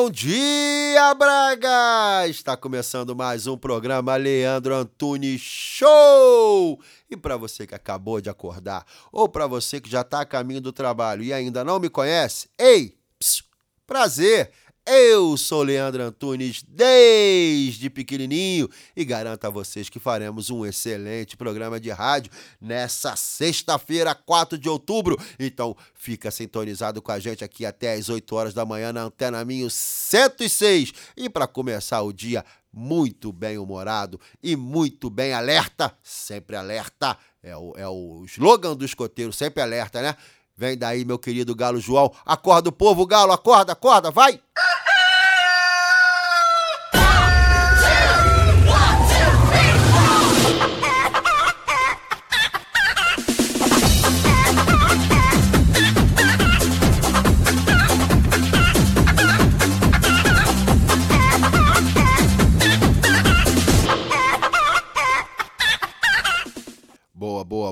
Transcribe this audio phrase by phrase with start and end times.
[0.00, 2.28] Bom dia, Braga!
[2.28, 6.80] Está começando mais um programa Leandro Antunes Show!
[7.10, 10.60] E para você que acabou de acordar, ou para você que já está a caminho
[10.60, 13.44] do trabalho e ainda não me conhece, ei, psiu,
[13.88, 14.52] prazer!
[14.90, 21.78] Eu sou Leandro Antunes desde pequenininho e garanto a vocês que faremos um excelente programa
[21.78, 25.20] de rádio nessa sexta-feira, 4 de outubro.
[25.38, 29.44] Então, fica sintonizado com a gente aqui até às 8 horas da manhã na Antena
[29.44, 30.94] Minho 106.
[31.18, 37.54] E para começar o dia muito bem humorado e muito bem alerta, sempre alerta, é
[37.54, 40.16] o, é o slogan do escoteiro, sempre alerta, né?
[40.58, 42.12] Vem daí, meu querido Galo João.
[42.26, 44.40] Acorda o povo, Galo, acorda, acorda, vai!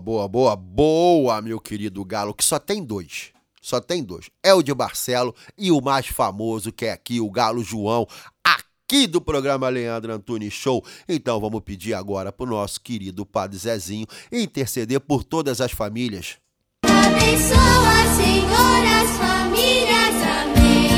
[0.07, 3.33] Boa, boa, boa, meu querido Galo, que só tem dois.
[3.61, 4.31] Só tem dois.
[4.41, 8.07] É o de Barcelo e o mais famoso, que é aqui, o Galo João,
[8.45, 10.84] aqui do programa Leandro Antunes Show.
[11.09, 16.37] Então vamos pedir agora pro nosso querido Padre Zezinho interceder por todas as famílias.
[16.84, 20.23] Abençoa, Senhor, as famílias.
[20.23, 20.89] Amém.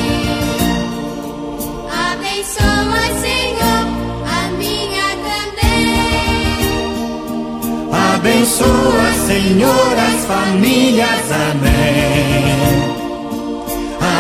[2.12, 3.37] Abençoa, Senhor,
[8.18, 11.30] Abençoa, Senhor, as famílias.
[11.52, 12.58] Amém.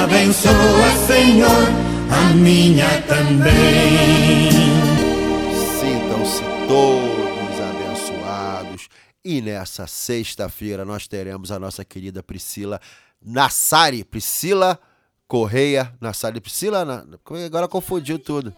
[0.04, 1.66] Abençoa, Senhor,
[2.08, 4.52] a minha também.
[5.80, 8.88] Sintam-se todos abençoados.
[9.24, 12.80] E nessa sexta-feira nós teremos a nossa querida Priscila
[13.20, 14.04] Nassari.
[14.04, 14.78] Priscila
[15.26, 16.40] Correia Nassari.
[16.40, 17.04] Priscila,
[17.44, 18.54] agora confundiu tudo.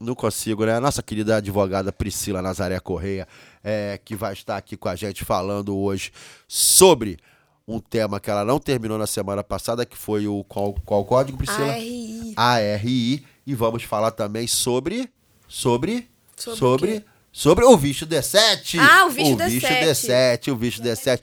[0.00, 0.74] Não consigo, né?
[0.74, 3.26] A nossa querida advogada Priscila Nazaré Correia,
[3.64, 6.12] é, que vai estar aqui com a gente falando hoje
[6.46, 7.18] sobre
[7.66, 11.36] um tema que ela não terminou na semana passada, que foi o qual, qual código,
[11.36, 11.72] Priscila?
[11.72, 12.34] ARI.
[12.36, 15.10] ARI e vamos falar também sobre
[15.48, 18.78] sobre Sobre sobre o sobre o Visto D7.
[18.80, 19.84] Ah, o Visto o Visto D7.
[19.84, 21.20] D7, o Visto D7.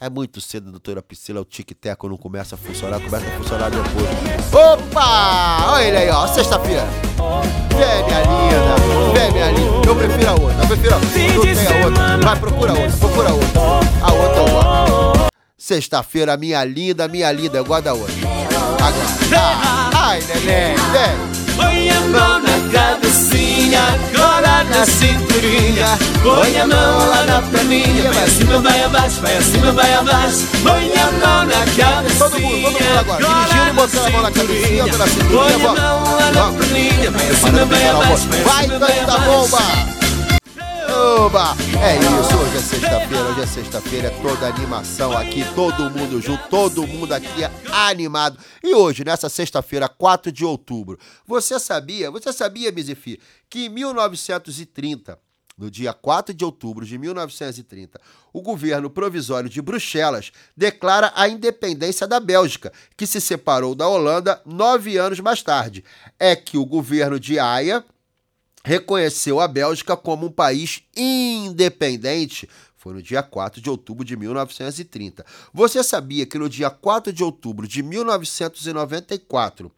[0.00, 4.54] É muito cedo, doutora Priscila, o tic-teco não começa a funcionar, começa a funcionar depois.
[4.54, 5.72] Opa!
[5.72, 6.86] Olha ele aí, ó, sexta-feira.
[7.70, 8.76] Vem, minha linda,
[9.12, 9.88] vem, minha linda.
[9.88, 11.10] Eu prefiro a outra, eu prefiro a outra.
[11.20, 12.18] A outra.
[12.18, 13.60] Vai, procura outra, procura outra.
[14.02, 15.26] A outra eu gosto.
[15.58, 18.14] Sexta-feira, minha linda, minha linda, eu gosto da outra.
[18.80, 19.92] Agora.
[19.94, 21.56] Ai, neném, vem.
[21.56, 24.86] Põe a mão na cabecinha, agora na
[25.42, 25.86] cinturinha.
[26.22, 30.46] Põe a mão lá na perninha, vai acima, vai abaixo, vai acima, vai abaixo.
[30.62, 32.18] Põe a mão na cabecinha.
[32.18, 33.24] Todo mundo, todo mundo agora.
[33.24, 34.84] Dirigindo e botando a mão na cabecinha,
[35.30, 39.24] Põe a mão lá na perninha, vai acima, vai abaixo, vai Vai, acima, vai abaixo.
[39.24, 39.92] bomba!
[41.24, 41.56] Oba!
[41.82, 46.46] É isso, hoje é sexta-feira, hoje é sexta-feira, é toda animação aqui, todo mundo junto,
[46.48, 48.38] todo mundo aqui é animado.
[48.62, 55.18] E hoje, nessa sexta-feira, 4 de outubro, você sabia, você sabia, Mizifi, que em 1930,
[55.62, 58.00] no dia 4 de outubro de 1930,
[58.32, 64.42] o governo provisório de Bruxelas declara a independência da Bélgica, que se separou da Holanda
[64.44, 65.84] nove anos mais tarde.
[66.18, 67.84] É que o governo de Haia
[68.64, 72.48] reconheceu a Bélgica como um país independente.
[72.76, 75.24] Foi no dia 4 de outubro de 1930.
[75.54, 79.70] Você sabia que no dia 4 de outubro de 1994,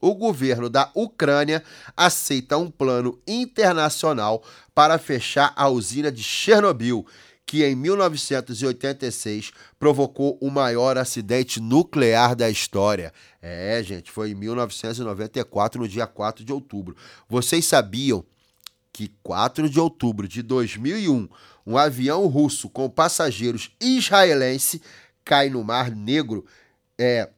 [0.00, 1.62] o governo da Ucrânia
[1.96, 4.42] aceita um plano internacional
[4.74, 7.06] para fechar a usina de Chernobyl,
[7.44, 13.12] que em 1986 provocou o maior acidente nuclear da história.
[13.40, 16.94] É, gente, foi em 1994, no dia 4 de outubro.
[17.28, 18.24] Vocês sabiam
[18.92, 21.28] que 4 de outubro de 2001,
[21.66, 24.82] um avião russo com passageiros israelense
[25.24, 26.44] cai no Mar Negro,
[26.98, 27.30] é,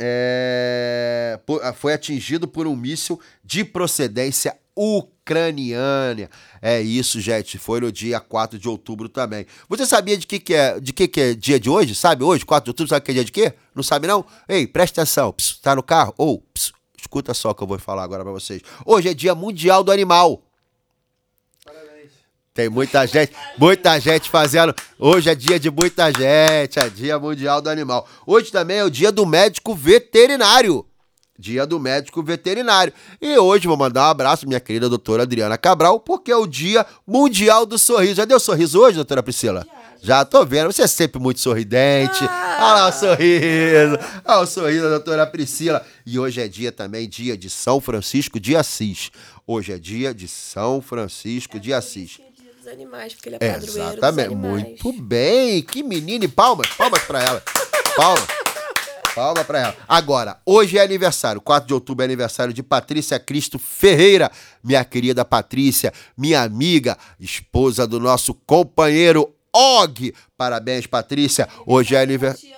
[0.00, 6.30] é, po- foi atingido por um míssil de procedência ucraniana.
[6.62, 7.58] É isso, gente.
[7.58, 9.46] Foi no dia 4 de outubro também.
[9.68, 11.94] Você sabia de que, que é de que, que é dia de hoje?
[11.94, 13.54] Sabe hoje, 4 de outubro, sabe que é dia de quê?
[13.74, 14.24] Não sabe não?
[14.48, 15.32] Ei, presta atenção.
[15.32, 16.14] Pss, tá no carro?
[16.16, 18.60] Ou, pss, Escuta só o que eu vou falar agora pra vocês.
[18.84, 20.42] Hoje é Dia Mundial do Animal.
[22.58, 24.74] Tem muita gente, muita gente fazendo.
[24.98, 28.04] Hoje é dia de muita gente, é Dia Mundial do Animal.
[28.26, 30.84] Hoje também é o Dia do Médico Veterinário.
[31.38, 32.92] Dia do Médico Veterinário.
[33.22, 36.84] E hoje vou mandar um abraço minha querida doutora Adriana Cabral, porque é o Dia
[37.06, 38.16] Mundial do Sorriso.
[38.16, 39.64] Já deu sorriso hoje, doutora Priscila?
[40.02, 42.24] Já tô vendo, você é sempre muito sorridente.
[42.24, 43.98] Olha lá o sorriso.
[44.24, 45.86] Olha o sorriso da doutora Priscila.
[46.04, 49.12] E hoje é dia também, dia de São Francisco de Assis.
[49.46, 52.18] Hoje é dia de São Francisco de Assis.
[52.70, 54.34] Animais, porque ele é padroeiro Exatamente.
[54.34, 55.62] Muito bem.
[55.62, 56.24] Que menina.
[56.24, 56.68] E palmas.
[56.68, 57.42] Palmas pra ela.
[57.96, 58.26] Palmas.
[59.14, 59.76] Palma pra ela.
[59.88, 61.40] Agora, hoje é aniversário.
[61.40, 64.30] 4 de outubro é aniversário de Patrícia Cristo Ferreira.
[64.62, 70.14] Minha querida Patrícia, minha amiga, esposa do nosso companheiro Og.
[70.36, 71.48] Parabéns, Patrícia.
[71.66, 72.57] Hoje é aniversário.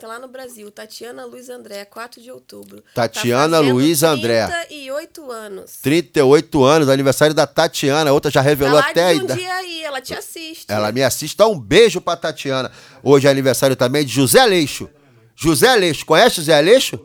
[0.00, 0.70] Tá lá no Brasil.
[0.70, 2.82] Tatiana Luiz André, 4 de outubro.
[2.94, 4.46] Tatiana tá Luiz André.
[4.46, 5.72] 38 anos.
[5.82, 8.10] 38 anos, aniversário da Tatiana.
[8.10, 10.64] Outra já Tá revelou lá até um dia aí, ela te assiste.
[10.68, 11.34] Ela me assiste.
[11.34, 12.72] Então, um beijo pra Tatiana.
[13.02, 14.88] Hoje é aniversário também de José Aleixo.
[15.36, 16.06] José Aleixo.
[16.06, 16.98] Conhece José Aleixo?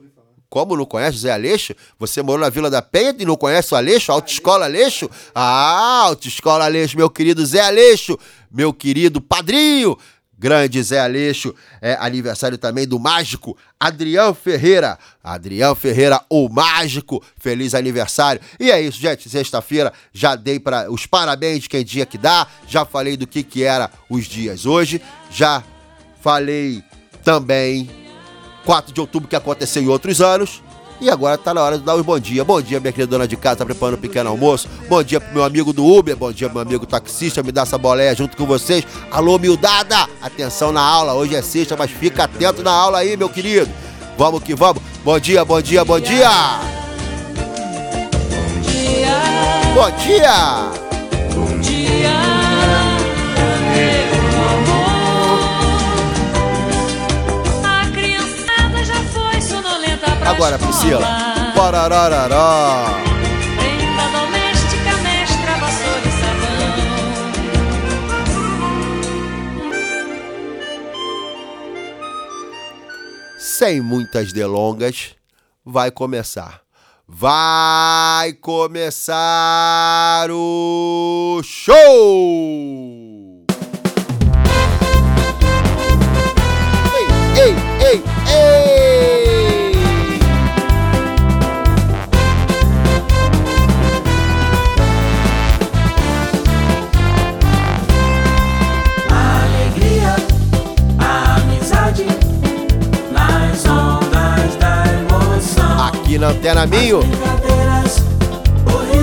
[0.50, 1.75] Como não conhece José Aleixo?
[2.00, 4.09] Você morou na Vila da Penha e não conhece o Aleixo?
[4.13, 5.09] Autoescola Aleixo?
[5.33, 8.18] Ah, Autoescola Aleixo, meu querido Zé Aleixo.
[8.50, 9.98] Meu querido padrinho.
[10.38, 11.54] Grande Zé Aleixo.
[11.82, 14.98] É aniversário também do mágico Adriano Ferreira.
[15.24, 17.24] Adriano Ferreira, o mágico.
[17.38, 18.42] Feliz aniversário.
[18.60, 19.30] E é isso, gente.
[19.30, 22.48] Sexta-feira já dei para os parabéns de quem dia que dá.
[22.68, 25.02] Já falei do que que era os dias hoje.
[25.32, 25.64] Já
[26.22, 26.84] falei
[27.24, 27.90] também
[28.66, 30.62] 4 de outubro que aconteceu em outros anos.
[31.00, 32.44] E agora tá na hora de dar os bom dia.
[32.44, 34.68] Bom dia, minha querida dona de casa, tá preparando um pequeno almoço.
[34.88, 36.15] Bom dia pro meu amigo do Uber.
[36.15, 37.44] Bom dia, meu amigo taxista.
[37.44, 38.86] Me dá essa boleia junto com vocês.
[39.12, 40.07] Alô, miudada!
[40.21, 41.13] Atenção na aula.
[41.13, 43.69] Hoje é sexta, mas fica atento na aula aí, meu querido.
[44.18, 44.81] Vamos que vamos.
[45.03, 46.30] Bom dia, bom dia, bom dia!
[49.75, 50.86] Bom dia!
[52.07, 52.35] A
[60.25, 60.57] Agora.
[60.57, 61.07] Priscila.
[61.56, 62.86] Parararará.
[63.57, 66.45] Prenda doméstica, mestra, vassoura e sabão.
[73.57, 75.16] sem muitas delongas,
[75.63, 76.62] vai começar.
[77.07, 79.12] Vai começar
[80.31, 81.75] o show!
[86.94, 87.07] Ei,
[87.39, 87.56] ei,
[87.88, 88.85] ei, ei!
[106.25, 108.04] Na Antena Minho, Brincadeiras,
[108.66, 108.95] o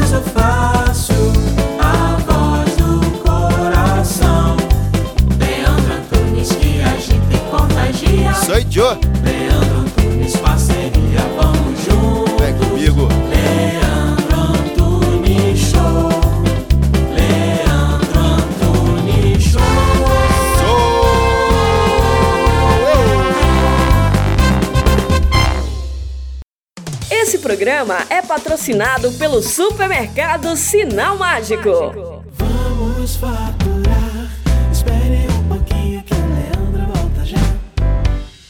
[27.63, 32.25] programa é patrocinado pelo supermercado Sinal Mágico.
[32.33, 34.29] Vamos faturar.
[34.73, 37.39] Espere um pouquinho que o Leandro volta já.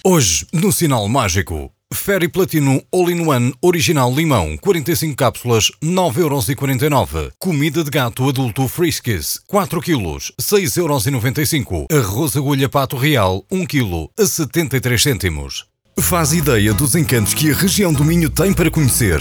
[0.02, 7.32] Hoje, no Sinal Mágico, Ferry Platino All-in-One Original Limão, 45 cápsulas, 9,49€.
[7.38, 11.86] Comida de gato adulto Friskies, 4 kg, 6,95€.
[11.92, 15.70] Arroz agulha pato real, 1 kg, a 73 cêntimos.
[15.98, 19.20] Faz ideia dos encantos que a região do Minho tem para conhecer.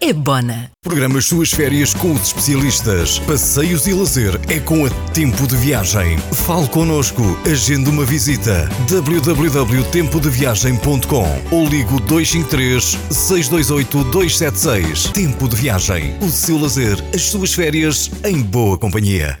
[0.00, 0.70] é Bona.
[0.82, 3.18] Programa as suas férias com os especialistas.
[3.20, 6.18] Passeios e lazer é com a Tempo de Viagem.
[6.46, 8.68] Fale connosco, agende uma visita.
[8.88, 15.10] www.tempodeviagem.com ou ligo 253 628 276.
[15.12, 16.16] Tempo de Viagem.
[16.20, 19.38] O seu lazer, as suas férias em boa companhia.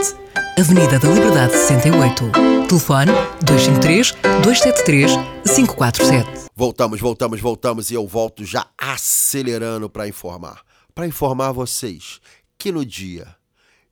[0.59, 2.31] Avenida da Liberdade 68.
[2.67, 5.11] Telefone 253 273
[5.55, 6.44] 547.
[6.57, 10.63] Voltamos, voltamos, voltamos e eu volto já acelerando para informar.
[10.93, 12.21] Para informar vocês
[12.57, 13.35] que no dia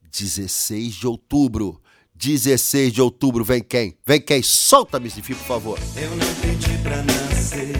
[0.09, 1.81] 16 de outubro,
[2.23, 3.97] 16 de outubro, vem quem?
[4.05, 4.41] Vem quem?
[4.41, 5.77] Solta-me esse fio, por favor.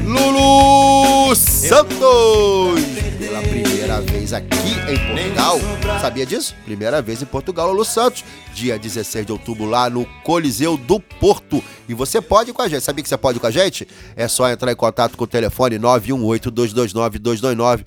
[0.05, 2.81] Lulu Santos!
[3.17, 5.57] Pela primeira vez aqui em Portugal.
[6.01, 6.53] Sabia disso?
[6.65, 8.25] Primeira vez em Portugal, Lulu Santos.
[8.53, 11.63] Dia 16 de outubro lá no Coliseu do Porto.
[11.87, 12.83] E você pode ir com a gente.
[12.83, 13.87] Sabia que você pode ir com a gente?
[14.15, 17.85] É só entrar em contato com o telefone 918-229-229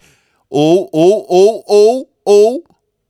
[0.49, 2.65] ou, ou, ou, ou, ou,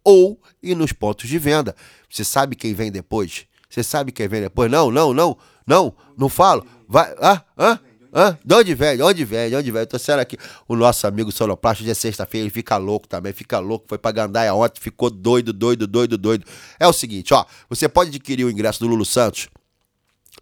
[0.05, 1.75] ou e nos pontos de venda.
[2.11, 3.46] Você sabe quem vem depois?
[3.68, 4.70] Você sabe quem vem depois?
[4.70, 6.66] Não, não, não, não, não falo.
[6.88, 7.78] Vai, ah, ah,
[8.12, 9.80] ah, de onde vem, de onde vem, de onde vem?
[9.82, 10.38] Eu tô sendo aqui.
[10.66, 13.85] O nosso amigo Sonoplasta, hoje é sexta-feira, ele fica louco também, fica louco.
[13.88, 16.46] Foi pra Gandaia ontem, ficou doido, doido, doido, doido.
[16.80, 19.49] É o seguinte, ó, você pode adquirir o ingresso do Lulu Santos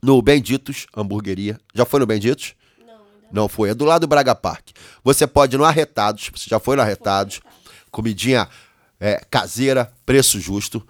[0.02, 1.58] no Benditos Hamburgueria.
[1.74, 2.54] Já foi no Benditos?
[3.32, 4.68] Não foi, é do lado do Braga Park.
[5.02, 7.40] Você pode ir no Arretados, você já foi no Arretados,
[7.90, 8.48] comidinha
[9.04, 10.82] é, caseira, preço justo.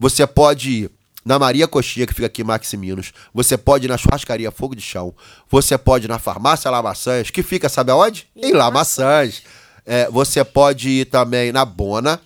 [0.00, 0.90] Você pode ir
[1.24, 3.12] na Maria Coxinha, que fica aqui em Maximinos.
[3.32, 5.14] Você pode ir na churrascaria Fogo de Chão.
[5.48, 8.26] Você pode ir na farmácia Lamaçãs, que fica, sabe aonde?
[8.34, 9.42] Em Lamaçãs.
[9.86, 12.20] É, você pode ir também na Bona.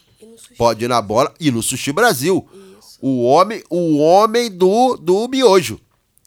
[0.56, 2.48] Pode ir na Bona e no Sushi Brasil.
[2.98, 5.78] O homem, o homem do, do miojo.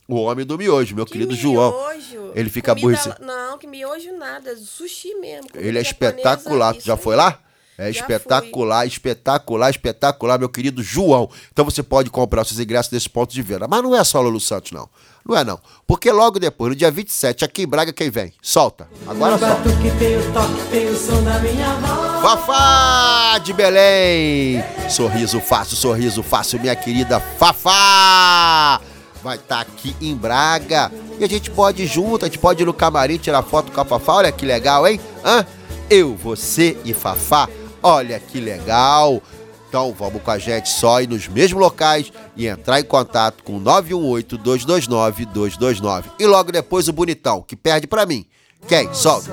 [0.07, 1.71] O homem do miojo, meu querido João.
[1.71, 2.31] miojo?
[2.35, 5.49] Ele fica Comida lá- Não, que miojo nada, sushi mesmo.
[5.49, 6.73] comida Ele é japonesa, espetacular.
[6.73, 7.39] Tu isso já foi lá?
[7.79, 11.29] É Já espetacular, espetacular, espetacular, meu querido João.
[11.49, 13.69] Então você pode comprar seus ingressos nesses pontos de venda.
[13.69, 14.89] Mas não é só Lulu Santos, não.
[15.25, 15.57] Não é, não.
[15.87, 18.33] Porque logo depois, no dia 27, aqui em Braga, quem vem?
[18.41, 18.85] Solta.
[19.07, 19.55] Agora solta.
[19.55, 22.21] batuque tem o toque, tem o som da minha voz.
[22.21, 24.61] Fafá de Belém.
[24.89, 28.81] Sorriso fácil, sorriso fácil, minha querida Fafá.
[29.23, 30.91] Vai estar aqui em Braga.
[31.17, 33.79] E a gente pode ir junto, a gente pode ir no camarim tirar foto com
[33.79, 34.15] a Fafá.
[34.15, 34.99] Olha que legal, hein?
[35.23, 35.45] Hã?
[35.89, 37.47] Eu, você e Fafá.
[37.81, 39.21] Olha que legal.
[39.67, 43.61] Então vamos com a gente só ir nos mesmos locais e entrar em contato com
[43.61, 46.03] 918-229-229.
[46.19, 48.25] E logo depois o bonitão, que perde pra mim.
[48.67, 48.91] Quem?
[48.93, 49.31] Solta.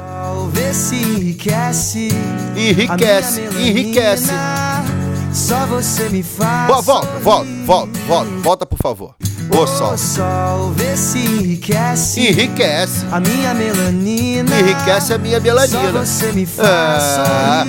[0.94, 2.08] Enriquece.
[2.56, 4.30] Enriquece, enriquece.
[5.32, 6.66] Só você me faz.
[6.66, 9.14] Boa, volta, volta, volta, volta, volta, por favor.
[9.50, 9.96] Ô, sol.
[9.98, 12.20] Sol, vê se enriquece.
[12.28, 13.04] Enriquece.
[13.10, 14.58] A minha melanina.
[14.58, 15.92] Enriquece a minha melanina.
[15.92, 17.64] Só você me faz Ah.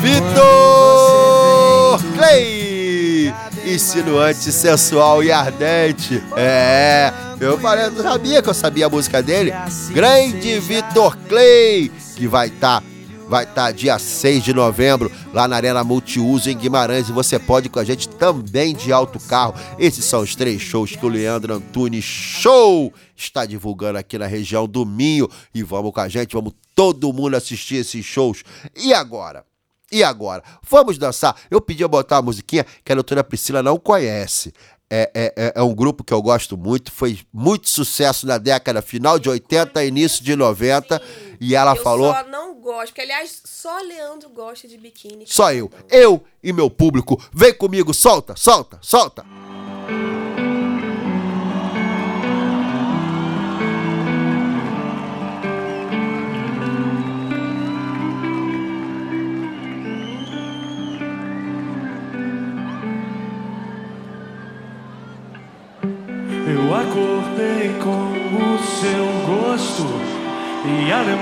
[0.00, 3.32] Vitor Clay!
[3.64, 6.20] Insinuante, sensual e ardente.
[6.36, 9.52] É, eu falei, eu sabia que eu sabia a música dele.
[9.90, 12.82] Grande Vitor Clay, que vai estar.
[13.28, 17.66] Vai estar dia 6 de novembro lá na Arena Multiuso em Guimarães e você pode
[17.66, 19.54] ir com a gente também de alto carro.
[19.78, 24.66] Esses são os três shows que o Leandro Antunes Show está divulgando aqui na região
[24.66, 25.28] do Minho.
[25.54, 28.42] E vamos com a gente, vamos todo mundo assistir esses shows.
[28.74, 29.44] E agora?
[29.92, 30.42] E agora?
[30.62, 31.36] Vamos dançar.
[31.50, 34.54] Eu pedi a botar uma musiquinha que a doutora Priscila não conhece.
[34.90, 38.80] É, é, é- é um grupo que eu gosto muito, foi muito sucesso na década
[38.80, 41.00] final de 80, início de 90.
[41.40, 42.12] E ela eu falou.
[42.12, 43.04] só não gospel.
[43.04, 45.24] Aliás, só Leandro gosta de biquíni.
[45.26, 45.70] Só eu.
[45.90, 47.22] Eu e meu público.
[47.32, 49.24] Vem comigo, solta, solta, solta.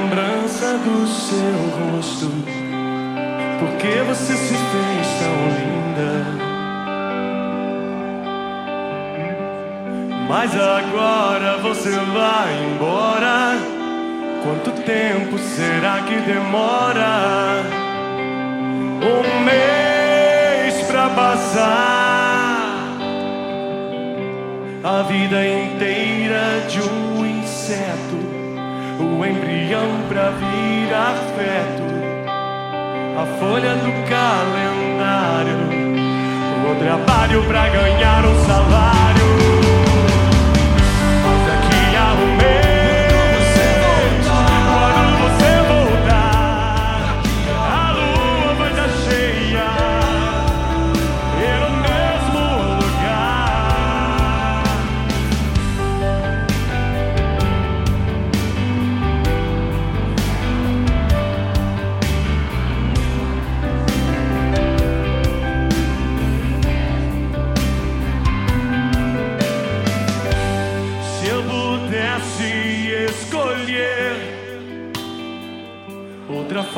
[0.07, 2.31] Lembrança do seu rosto.
[3.59, 6.13] Porque você se fez tão linda.
[10.29, 13.59] Mas agora você vai embora.
[14.45, 17.65] Quanto tempo será que demora?
[19.03, 22.47] Um mês pra passar
[24.85, 28.26] a vida inteira de um inseto,
[28.99, 31.83] o embrião pra virar feto,
[33.19, 35.59] a folha do calendário,
[36.71, 39.56] o trabalho pra ganhar um salário.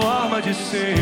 [0.01, 0.95] Forma de ser,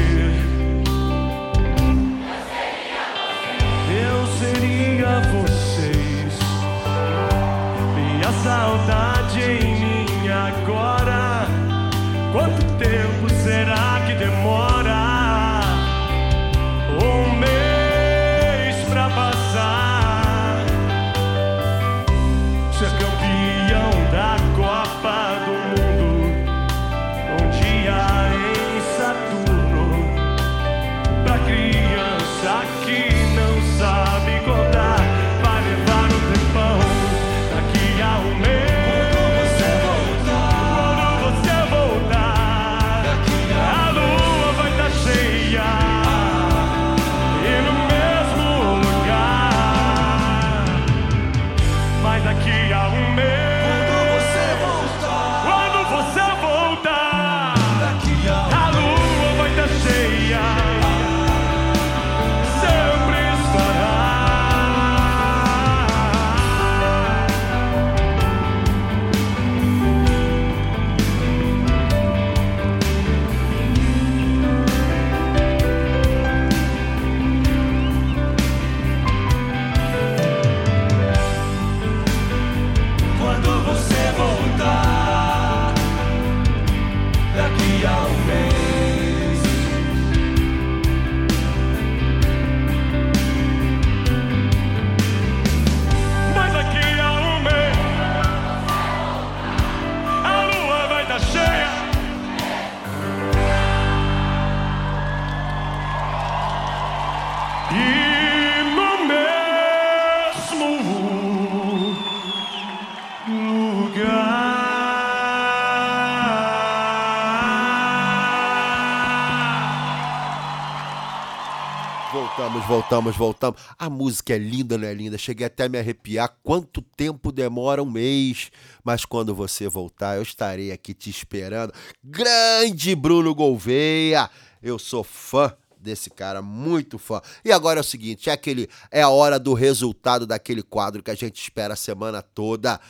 [122.87, 123.61] Voltamos, voltamos.
[123.77, 125.19] A música é linda, não é linda?
[125.19, 126.37] Cheguei até a me arrepiar.
[126.41, 128.53] Quanto tempo demora um mês?
[128.85, 131.73] Mas quando você voltar, eu estarei aqui te esperando.
[132.03, 134.31] Grande Bruno Gouveia!
[134.63, 137.21] Eu sou fã desse cara, muito fã.
[137.45, 141.11] E agora é o seguinte, é aquele é a hora do resultado daquele quadro que
[141.11, 142.81] a gente espera a semana toda.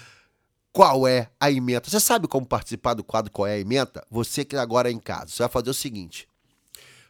[0.72, 1.88] Qual é a emenda?
[1.88, 4.04] Você sabe como participar do quadro Qual é a emenda?
[4.10, 6.28] Você que agora é em casa, você vai fazer o seguinte: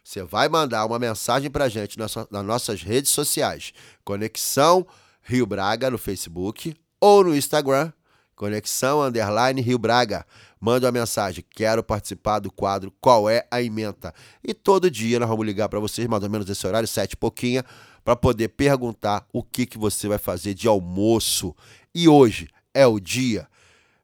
[0.07, 3.73] você vai mandar uma mensagem pra gente nas, nas nossas redes sociais.
[4.05, 4.87] Conexão
[5.21, 7.91] Rio Braga no Facebook ou no Instagram.
[8.33, 10.25] Conexão Underline Rio Braga.
[10.61, 11.43] Manda uma mensagem.
[11.49, 14.13] Quero participar do quadro Qual é a Ementa?
[14.41, 17.17] E todo dia nós vamos ligar para vocês, mais ou menos esse horário, sete e
[17.17, 17.65] pouquinha,
[18.01, 21.53] para poder perguntar o que, que você vai fazer de almoço.
[21.93, 23.45] E hoje é o dia.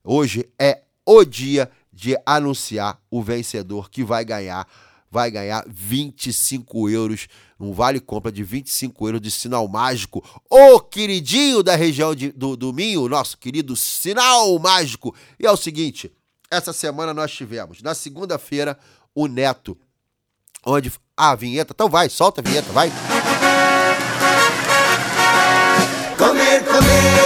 [0.03, 4.67] Hoje é o dia de anunciar o vencedor que vai ganhar
[5.13, 7.28] vai ganhar 25 euros,
[7.60, 10.23] um vale compra de 25 euros de sinal mágico.
[10.49, 15.15] O queridinho da região de- do, do Minho, nosso querido sinal mágico.
[15.39, 16.12] E é o seguinte,
[16.49, 18.76] essa semana nós tivemos, na segunda-feira,
[19.13, 19.78] o Neto.
[20.65, 20.91] Onde.
[21.15, 21.73] Ah, a vinheta.
[21.76, 22.91] Então vai, solta a vinheta, vai.
[26.17, 27.22] Comer, comer,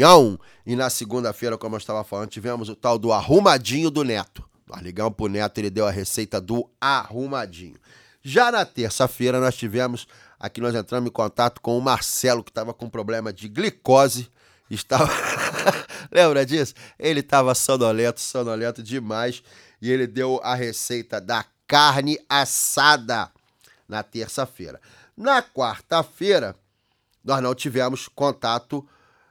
[0.00, 0.38] Nham.
[0.64, 4.48] E na segunda-feira, como eu estava falando, tivemos o tal do arrumadinho do Neto.
[4.66, 7.76] Nós ligamos pro Neto, ele deu a receita do arrumadinho.
[8.22, 10.06] Já na terça-feira, nós tivemos.
[10.38, 14.30] Aqui nós entramos em contato com o Marcelo, que estava com problema de glicose.
[14.70, 15.10] Estava.
[16.10, 16.74] Lembra disso?
[16.98, 19.42] Ele estava sonolento, sonolento demais.
[19.82, 23.30] E ele deu a receita da carne assada
[23.88, 24.80] na terça-feira.
[25.16, 26.54] Na quarta-feira,
[27.24, 28.86] nós não tivemos contato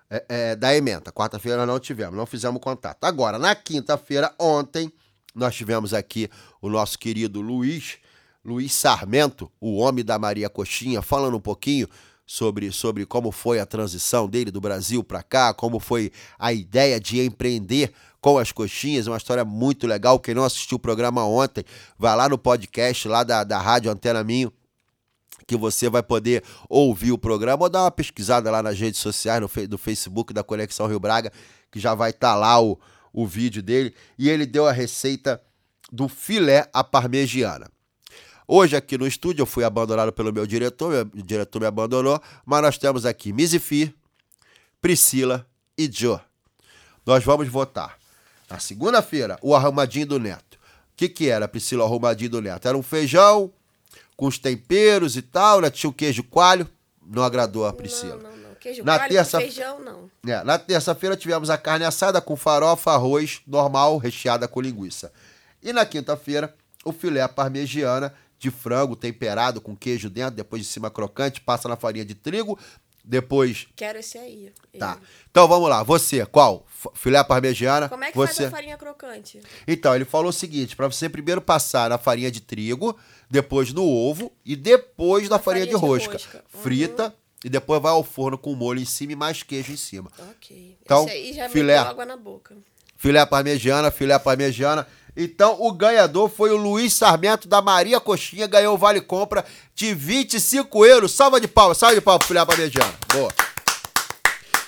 [0.09, 1.11] é, é, da ementa.
[1.11, 3.03] Quarta-feira não tivemos, não fizemos contato.
[3.03, 4.91] Agora, na quinta-feira, ontem,
[5.35, 6.29] nós tivemos aqui
[6.61, 7.97] o nosso querido Luiz,
[8.43, 11.87] Luiz Sarmento, o homem da Maria Coxinha, falando um pouquinho
[12.25, 16.99] sobre, sobre como foi a transição dele do Brasil para cá, como foi a ideia
[16.99, 17.91] de empreender
[18.21, 20.19] com as coxinhas, uma história muito legal.
[20.19, 21.63] Quem não assistiu o programa ontem,
[21.97, 24.51] vai lá no podcast lá da, da Rádio Antena Minho,
[25.49, 29.41] que você vai poder ouvir o programa ou dar uma pesquisada lá nas redes sociais,
[29.41, 31.31] no, do Facebook da Conexão Rio Braga,
[31.71, 32.79] que já vai estar lá o,
[33.11, 33.95] o vídeo dele.
[34.15, 35.41] E ele deu a receita
[35.91, 37.67] do filé à parmegiana.
[38.47, 42.61] Hoje aqui no estúdio eu fui abandonado pelo meu diretor, meu diretor me abandonou, mas
[42.61, 43.91] nós temos aqui Mizifi,
[44.79, 46.19] Priscila e Joe.
[47.07, 47.97] Nós vamos votar.
[48.47, 50.59] Na segunda-feira, o arrumadinho do Neto.
[50.93, 52.67] O que, que era, Priscila, o arrumadinho do Neto?
[52.67, 53.51] Era um feijão
[54.19, 55.69] com os temperos e tal, né?
[55.69, 56.69] Tinha o queijo coalho.
[57.07, 58.15] Não agradou a Priscila.
[58.17, 58.55] Não, não, não.
[58.55, 60.11] Queijo Na coalho terça- feijão, não.
[60.27, 65.09] É, na terça-feira tivemos a carne assada com farofa, arroz normal, recheada com linguiça.
[65.63, 66.53] E na quinta-feira,
[66.83, 71.77] o filé parmegiana de frango temperado com queijo dentro, depois de cima crocante, passa na
[71.77, 72.59] farinha de trigo,
[73.03, 73.67] depois...
[73.75, 74.51] Quero esse aí.
[74.77, 74.97] Tá.
[74.97, 75.07] Ele.
[75.29, 76.65] Então vamos lá, você, qual?
[76.93, 77.89] Filé parmegiana?
[77.89, 78.43] Como é que você...
[78.43, 79.41] faz a farinha crocante?
[79.67, 82.97] Então, ele falou o seguinte, para você primeiro passar na farinha de trigo,
[83.29, 86.13] depois no ovo e depois na farinha, de, farinha de rosca.
[86.13, 86.43] rosca.
[86.53, 86.61] Uhum.
[86.61, 90.11] Frita e depois vai ao forno com molho em cima e mais queijo em cima.
[90.31, 90.77] Ok.
[90.81, 91.77] Então, esse aí já filé.
[91.77, 92.55] água na boca.
[92.97, 94.85] Filé parmegiana, filé parmegiana.
[95.21, 99.43] Então, o ganhador foi o Luiz Sarmento da Maria Coxinha, ganhou o vale compra
[99.75, 101.11] de 25 euros.
[101.11, 102.93] Salva de palmas, salva de palmas, pro filé parmegiana.
[103.11, 103.29] Boa.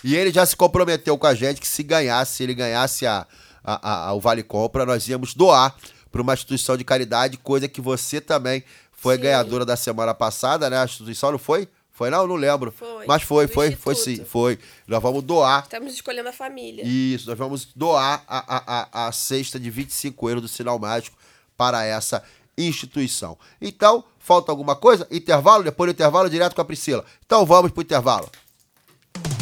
[0.03, 3.25] E ele já se comprometeu com a gente que se ganhasse, se ele ganhasse a,
[3.63, 5.73] a- a- a- o vale compra, nós íamos doar
[6.11, 8.61] para uma instituição de caridade, coisa que você também
[8.91, 9.21] foi Sim.
[9.21, 10.77] ganhadora da semana passada, né?
[10.81, 11.65] A instituição não foi?
[12.01, 12.25] Foi não?
[12.25, 12.71] Não lembro.
[12.71, 13.05] Foi.
[13.05, 14.57] Mas foi, Do foi, foi sim, foi.
[14.87, 16.83] Nós vamos doar Estamos escolhendo a família.
[16.83, 21.15] isso, nós vamos doar a, a, a, a cesta de 25 euros do Sinal Mágico
[21.55, 22.23] para essa
[22.57, 23.37] instituição.
[23.61, 25.07] Então, falta alguma coisa?
[25.11, 25.63] Intervalo?
[25.63, 27.05] Depois do intervalo, direto com a Priscila.
[27.23, 28.27] Então vamos pro intervalo.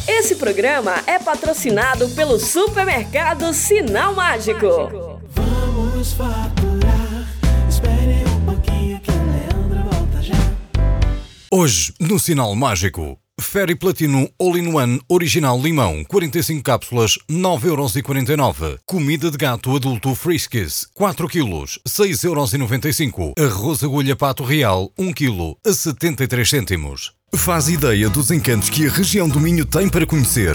[0.06, 4.66] Esse programa é patrocinado pelo supermercado Sinal Mágico.
[5.34, 6.99] Vamos faturar.
[11.52, 18.78] Hoje, no Sinal Mágico, Ferry Platino All-in-One Original Limão, 45 cápsulas, 9,49€.
[18.86, 23.32] Comida de gato adulto Friskies, 4 kg, 6,95€.
[23.36, 27.14] Arroz agulha pato real, 1 kg, a 73 cêntimos.
[27.34, 30.54] Faz ideia dos encantos que a região do Minho tem para conhecer.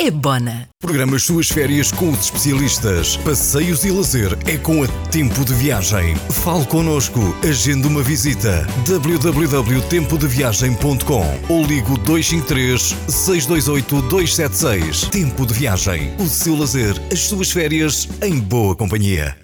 [0.00, 0.68] é Bona.
[0.80, 3.18] Programa as suas férias com os especialistas.
[3.18, 6.16] Passeios e lazer é com a Tempo de Viagem.
[6.42, 8.66] Fale connosco, agende uma visita.
[8.86, 15.02] www.tempodeviagem.com ou ligo 253 628 276.
[15.10, 16.14] Tempo de Viagem.
[16.18, 19.36] O seu lazer, as suas férias em boa companhia.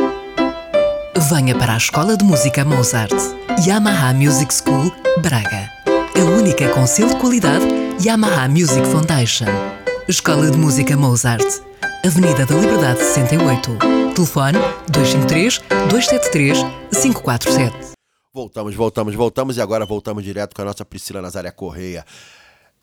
[1.28, 3.12] Venha para a Escola de Música Mozart,
[3.66, 5.68] Yamaha Music School, Braga.
[6.16, 7.66] A única com selo de qualidade
[8.00, 9.46] Yamaha Music Foundation.
[10.07, 11.44] Escola de Música Mozart,
[12.07, 13.76] Avenida da Liberdade 68.
[14.14, 15.59] Telefone 253
[15.90, 16.59] 273
[16.92, 17.93] 547.
[18.35, 22.05] Voltamos, voltamos, voltamos e agora voltamos direto com a nossa Priscila Nazaré Correia.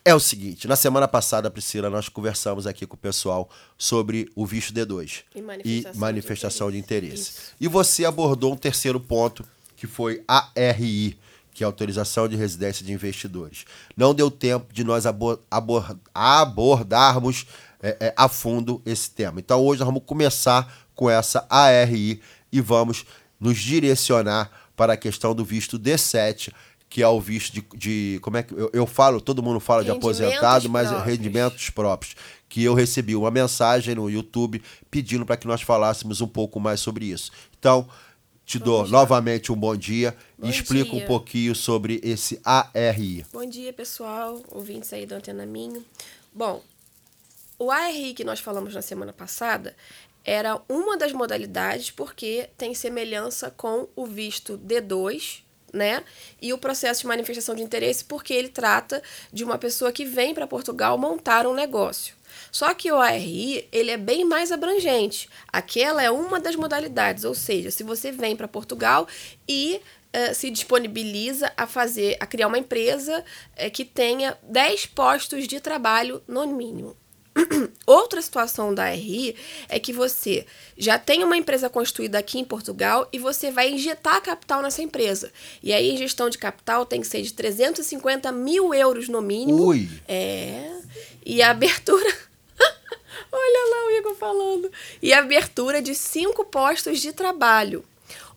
[0.05, 4.45] É o seguinte, na semana passada, Priscila, nós conversamos aqui com o pessoal sobre o
[4.45, 7.15] visto D2 E manifestação e de manifestação de interesse.
[7.31, 7.41] Isso.
[7.59, 11.19] E você abordou um terceiro ponto, que foi a ARI,
[11.53, 13.65] que é a Autorização de Residência de Investidores.
[13.95, 17.45] Não deu tempo de nós abo- abor- abordarmos
[17.83, 19.41] é, é, a fundo esse tema.
[19.41, 23.05] Então hoje nós vamos começar com essa ARI e vamos
[23.37, 24.49] nos direcionar
[24.81, 26.51] para a questão do visto D7,
[26.89, 27.63] que é o visto de.
[27.75, 28.51] de- como é que.
[28.51, 31.05] Eu, eu falo, todo mundo fala de aposentado, mas é próprios.
[31.15, 32.15] rendimentos próprios.
[32.49, 36.79] Que eu recebi uma mensagem no YouTube pedindo para que nós falássemos um pouco mais
[36.79, 37.31] sobre isso.
[37.59, 37.87] Então,
[38.43, 43.23] te dou novamente um bom dia Bom e explica um pouquinho sobre esse ARI.
[43.31, 45.85] Bom dia, pessoal, ouvintes aí do Antena Minho.
[46.33, 46.63] Bom,
[47.59, 49.75] o ARI que nós falamos na semana passada
[50.23, 56.03] era uma das modalidades porque tem semelhança com o visto D2, né?
[56.41, 60.33] E o processo de manifestação de interesse porque ele trata de uma pessoa que vem
[60.33, 62.15] para Portugal montar um negócio.
[62.51, 65.29] Só que o ARI, ele é bem mais abrangente.
[65.47, 69.07] Aquela é uma das modalidades, ou seja, se você vem para Portugal
[69.47, 69.81] e
[70.13, 73.23] eh, se disponibiliza a fazer, a criar uma empresa
[73.55, 76.97] eh, que tenha 10 postos de trabalho no mínimo.
[77.85, 79.35] Outra situação da RI
[79.69, 80.45] é que você
[80.77, 85.31] já tem uma empresa constituída aqui em Portugal e você vai injetar capital nessa empresa.
[85.63, 89.65] E aí, a gestão de capital tem que ser de 350 mil euros no mínimo.
[89.65, 89.89] Ui.
[90.07, 90.71] É.
[91.25, 92.09] E a abertura.
[93.31, 94.71] Olha lá o Igor falando.
[95.01, 97.85] E a abertura de cinco postos de trabalho.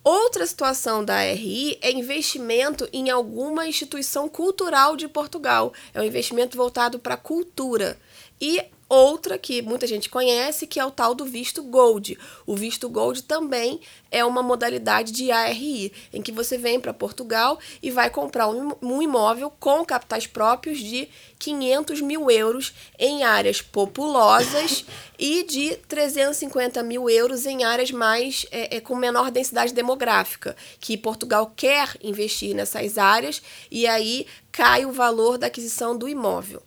[0.05, 5.73] Outra situação da RI é investimento em alguma instituição cultural de Portugal.
[5.95, 7.99] É um investimento voltado para a cultura.
[8.39, 12.19] E outra que muita gente conhece, que é o tal do visto Gold.
[12.47, 17.59] O visto Gold também é uma modalidade de ARI, em que você vem para Portugal
[17.83, 23.61] e vai comprar um imó- imóvel com capitais próprios de 500 mil euros em áreas
[23.61, 24.85] populosas
[25.19, 30.97] e de 350 mil euros em áreas mais é, é, com menor densidade demográfica, que
[30.97, 36.63] Portugal quer investir nessas áreas e aí cai o valor da aquisição do imóvel.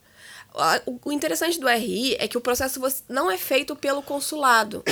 [0.58, 4.84] A- O interessante do RI é que o processo não é feito pelo consulado.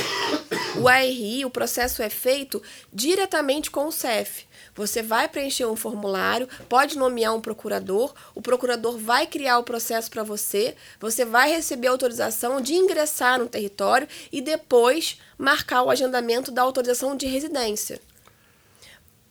[0.77, 2.61] O RI, o processo é feito
[2.93, 4.45] diretamente com o CEF.
[4.75, 10.11] Você vai preencher um formulário, pode nomear um procurador, o procurador vai criar o processo
[10.11, 16.51] para você, você vai receber autorização de ingressar no território e depois marcar o agendamento
[16.51, 18.01] da autorização de residência.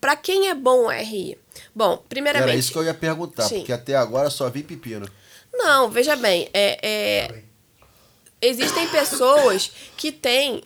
[0.00, 1.38] Para quem é bom o RI?
[1.74, 2.50] Bom, primeiramente.
[2.50, 3.58] Era isso que eu ia perguntar, Sim.
[3.58, 5.06] porque até agora só vi pepino.
[5.56, 7.42] Não, veja bem, é, é,
[8.40, 10.62] existem pessoas que têm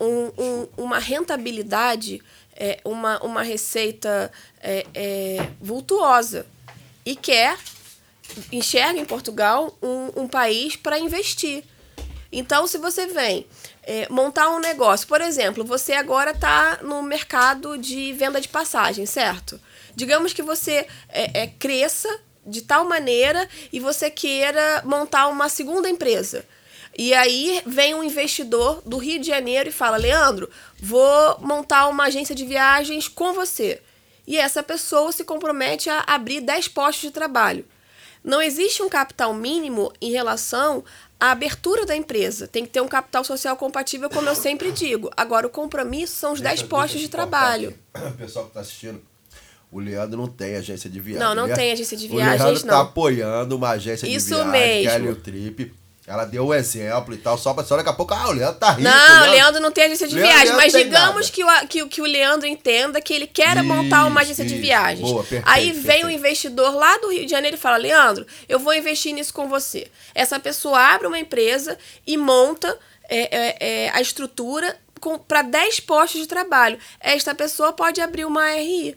[0.00, 2.22] um- um- uma rentabilidade,
[2.54, 4.30] é, uma, uma receita
[4.62, 6.46] é, é, vultuosa
[7.04, 7.56] e quer,
[8.50, 11.62] enxerga em Portugal um, um país para investir.
[12.32, 13.46] Então, se você vem
[13.82, 19.06] é, montar um negócio, por exemplo, você agora está no mercado de venda de passagem,
[19.06, 19.60] certo?
[19.94, 25.88] Digamos que você é, é, cresça de tal maneira e você queira montar uma segunda
[25.88, 26.44] empresa.
[26.98, 30.48] E aí vem um investidor do Rio de Janeiro e fala: Leandro,
[30.80, 33.82] vou montar uma agência de viagens com você.
[34.26, 37.64] E essa pessoa se compromete a abrir 10 postos de trabalho.
[38.24, 40.82] Não existe um capital mínimo em relação
[41.20, 42.48] a abertura da empresa.
[42.48, 45.10] Tem que ter um capital social compatível, como eu sempre digo.
[45.16, 47.78] Agora, o compromisso são os 10 Deixa- postos de trabalho.
[47.94, 49.00] O pessoal que tá assistindo,
[49.70, 51.26] o Leandro não tem agência de viagem.
[51.26, 51.54] Não, não né?
[51.54, 52.80] tem agência de O viagens, Leandro tá não.
[52.82, 54.82] apoiando uma agência Isso de viagem, mesmo.
[54.82, 55.74] que é a Leo Trip.
[56.08, 58.60] Ela deu o exemplo e tal, só pra só daqui a pouco, ah, o Leandro
[58.60, 58.82] tá rico.
[58.88, 61.82] Não, o Leandro não tem agência de Leandro- viagem, Leandro mas digamos que o, que,
[61.82, 64.62] o- que o Leandro entenda que ele quer montar uma Isso, agência de isso.
[64.62, 65.00] viagens.
[65.10, 66.06] Boa, perfeito, Aí vem perfeito.
[66.06, 69.48] um investidor lá do Rio de Janeiro e fala: Leandro, eu vou investir nisso com
[69.48, 69.88] você.
[70.14, 71.76] Essa pessoa abre uma empresa
[72.06, 74.76] e monta é, é, é, a estrutura
[75.26, 76.78] para 10 postos de trabalho.
[77.00, 78.94] Esta pessoa pode abrir uma RI.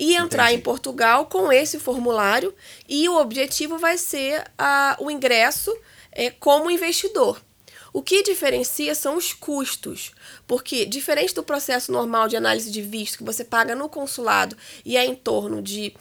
[0.00, 0.60] E entrar Entendi.
[0.60, 2.54] em Portugal com esse formulário
[2.88, 5.76] e o objetivo vai ser a, o ingresso
[6.10, 7.40] é, como investidor.
[7.92, 10.12] O que diferencia são os custos,
[10.46, 14.96] porque diferente do processo normal de análise de visto que você paga no consulado e
[14.96, 15.92] é em torno de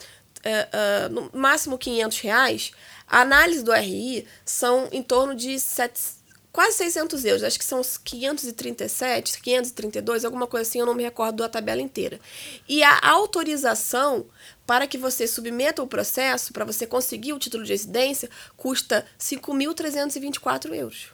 [0.43, 2.71] eh, eh, no máximo 500 reais,
[3.07, 6.18] a análise do RI são em torno de sete-
[6.59, 11.03] quase 600 euros, acho que são os 537, 532, alguma coisa assim, eu não me
[11.03, 12.19] recordo da tabela inteira.
[12.67, 14.25] E a autorização
[14.67, 20.73] para que você submeta o processo, para você conseguir o título de residência, custa 5.324
[20.73, 21.13] euros.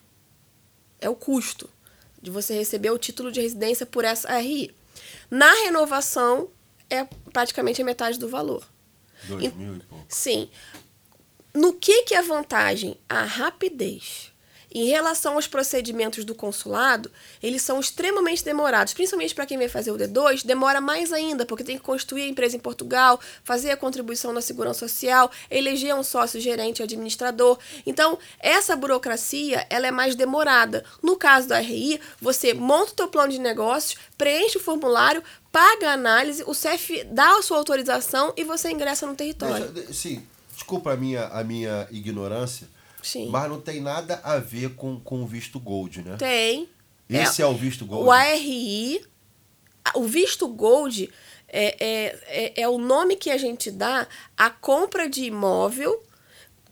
[0.99, 1.69] É o custo
[2.19, 4.75] de você receber o título de residência por essa RI.
[5.29, 6.49] Na renovação,
[6.89, 8.67] é praticamente a metade do valor.
[9.25, 10.05] Dois Em- mil e pouco.
[10.09, 10.49] Sim.
[11.53, 12.97] No que, que é vantagem?
[13.07, 14.33] A rapidez.
[14.77, 17.09] Em relação aos procedimentos do consulado,
[17.41, 21.63] eles são extremamente demorados, principalmente para quem vai fazer o D2, demora mais ainda, porque
[21.63, 26.03] tem que constituir a empresa em Portugal, fazer a contribuição na segurança social, eleger um
[26.03, 27.57] sócio gerente administrador.
[27.85, 30.83] Então, essa burocracia, ela é mais demorada.
[31.01, 35.91] No caso da RI, você monta o teu plano de negócios, preenche o formulário, paga
[35.91, 39.69] a análise, o CEF dá a sua autorização e você ingressa no território.
[39.69, 40.21] Deixa- de- sim,
[40.53, 42.67] desculpa a minha, a minha ignorância,
[43.05, 43.29] Sim.
[43.29, 46.15] mas não tem nada a ver com, com o visto Gold, né?
[46.17, 46.67] Tem.
[47.07, 48.07] Esse é, o visto Gold.
[48.07, 49.05] O ARI,
[49.93, 51.11] o visto gold
[51.47, 56.01] é, é, é, é o nome que a gente dá à compra de imóvel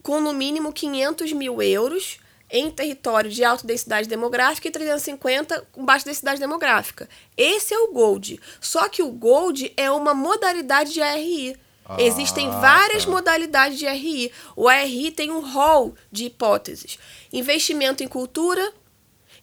[0.01, 2.17] com no mínimo 500 mil euros
[2.49, 7.09] em território de alta densidade demográfica e 350 com baixa densidade demográfica.
[7.37, 8.39] Esse é o gold.
[8.59, 11.55] Só que o gold é uma modalidade de ARI.
[11.97, 13.11] Existem Ah, várias tá.
[13.11, 14.31] modalidades de ARI.
[14.55, 16.97] O ARI tem um rol de hipóteses:
[17.31, 18.73] investimento em cultura,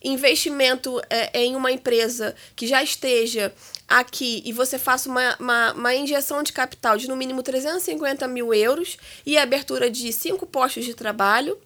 [0.02, 3.52] investimento é, em uma empresa que já esteja
[3.86, 8.54] aqui e você faça uma, uma, uma injeção de capital de no mínimo 350 mil
[8.54, 11.58] euros e a abertura de cinco postos de trabalho,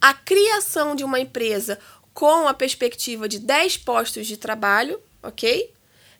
[0.00, 1.78] a criação de uma empresa
[2.14, 5.72] com a perspectiva de 10 postos de trabalho, ok?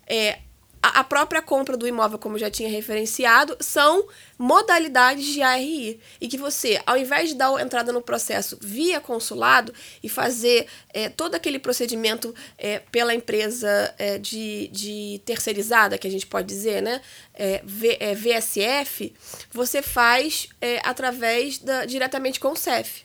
[0.06, 0.40] É,
[0.80, 4.06] a própria compra do imóvel, como já tinha referenciado, são
[4.38, 6.00] modalidades de ARI.
[6.20, 11.08] E que você, ao invés de dar entrada no processo via consulado e fazer é,
[11.08, 16.80] todo aquele procedimento é, pela empresa é, de, de terceirizada, que a gente pode dizer,
[16.80, 17.00] né?
[17.34, 19.12] É, V- é, VSF,
[19.50, 23.04] você faz é, através da, diretamente com o CEF.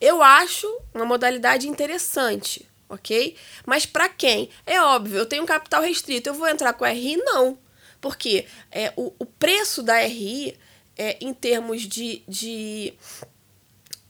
[0.00, 3.36] Eu acho uma modalidade interessante, ok?
[3.64, 4.50] Mas para quem?
[4.66, 7.16] É óbvio, eu tenho um capital restrito, eu vou entrar com a RI?
[7.16, 7.56] Não.
[8.00, 10.58] Porque é, o, o preço da RI,
[10.98, 12.92] é, em termos de, de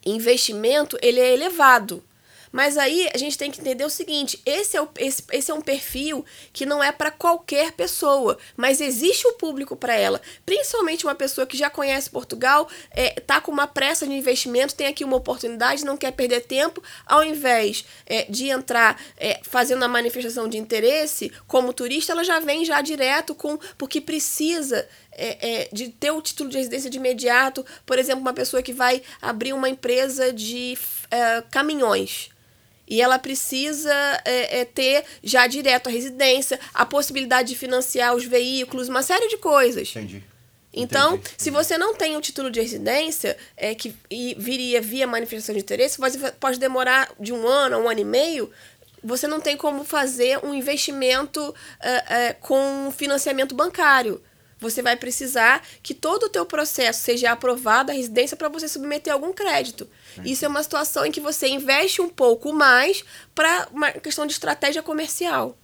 [0.05, 2.03] investimento, ele é elevado.
[2.53, 5.55] Mas aí a gente tem que entender o seguinte: esse é, o, esse, esse é
[5.55, 10.21] um perfil que não é para qualquer pessoa, mas existe o público para ela.
[10.45, 14.87] Principalmente uma pessoa que já conhece Portugal, é, tá com uma pressa de investimento, tem
[14.87, 19.89] aqui uma oportunidade, não quer perder tempo, ao invés é, de entrar é, fazendo a
[19.89, 25.69] manifestação de interesse como turista, ela já vem já direto com porque precisa é, é,
[25.73, 27.65] de ter o título de residência de imediato.
[27.85, 30.77] Por exemplo, uma pessoa que vai abrir uma empresa de
[31.11, 32.31] é, caminhões.
[32.91, 38.25] E ela precisa é, é, ter já direto a residência, a possibilidade de financiar os
[38.25, 39.89] veículos, uma série de coisas.
[39.91, 40.25] Entendi.
[40.73, 45.07] Então, Entendi, se você não tem o título de residência, é, que e viria via
[45.07, 48.51] manifestação de interesse, você pode demorar de um ano a um ano e meio,
[49.03, 54.21] você não tem como fazer um investimento é, é, com financiamento bancário.
[54.61, 59.13] Você vai precisar que todo o teu processo seja aprovado a residência para você submeter
[59.13, 59.89] algum crédito.
[60.25, 63.03] Isso é uma situação em que você investe um pouco mais
[63.35, 65.57] para uma questão de estratégia comercial.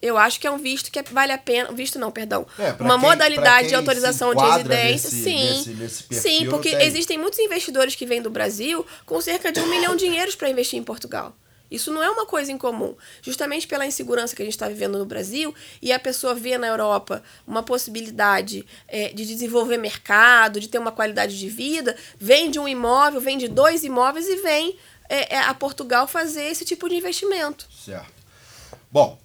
[0.00, 1.72] Eu acho que é um visto que vale a pena.
[1.72, 2.46] Visto não, perdão.
[2.56, 5.10] É, uma quem- modalidade de autorização de residência.
[5.10, 5.56] nesse- sim.
[5.56, 6.86] nesse- nesse perfil, sim, porque tem.
[6.86, 10.48] existem muitos investidores que vêm do Brasil com cerca de um milhão de dinheiros para
[10.48, 11.34] investir em Portugal.
[11.70, 12.94] Isso não é uma coisa incomum.
[13.22, 16.66] Justamente pela insegurança que a gente está vivendo no Brasil e a pessoa vê na
[16.66, 22.68] Europa uma possibilidade é, de desenvolver mercado, de ter uma qualidade de vida, vende um
[22.68, 24.76] imóvel, vende dois imóveis e vem
[25.08, 27.66] é, é, a Portugal fazer esse tipo de investimento.
[27.72, 28.12] Certo.
[28.90, 29.18] Bom,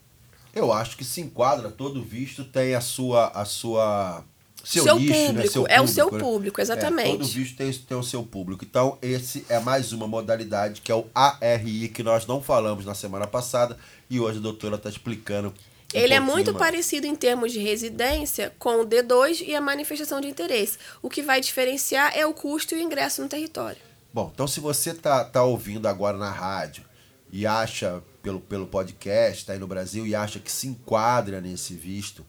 [0.53, 3.27] eu acho que se enquadra, todo visto tem a sua.
[3.29, 4.23] A sua
[4.63, 5.27] seu, Seu nicho, né?
[5.27, 6.19] público, Seu é o seu né?
[6.19, 7.11] público, É, exatamente.
[7.17, 8.63] todo visto tem, tem o seu público.
[8.63, 12.95] Então, esse é mais uma modalidade que é o ARI, que nós não falamos na
[12.95, 13.77] semana passada
[14.09, 15.49] e hoje a doutora está explicando.
[15.49, 15.53] um
[15.93, 16.65] Ele é muito mais.
[16.65, 20.77] parecido em termos de residência com o D2 e a manifestação de interesse.
[21.01, 23.77] O que vai diferenciar é o custo e o ingresso no território.
[24.13, 26.83] Bom, então se você tá, tá ouvindo agora na rádio
[27.31, 31.73] e acha, pelo, pelo podcast, tá aí no Brasil, e acha que se enquadra nesse
[31.73, 32.23] visto,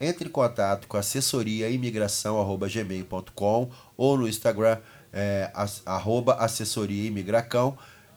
[0.00, 4.78] entre em contato com assessoriaimigração.gmail.com ou no Instagram,
[5.12, 5.50] é,
[5.84, 6.38] arroba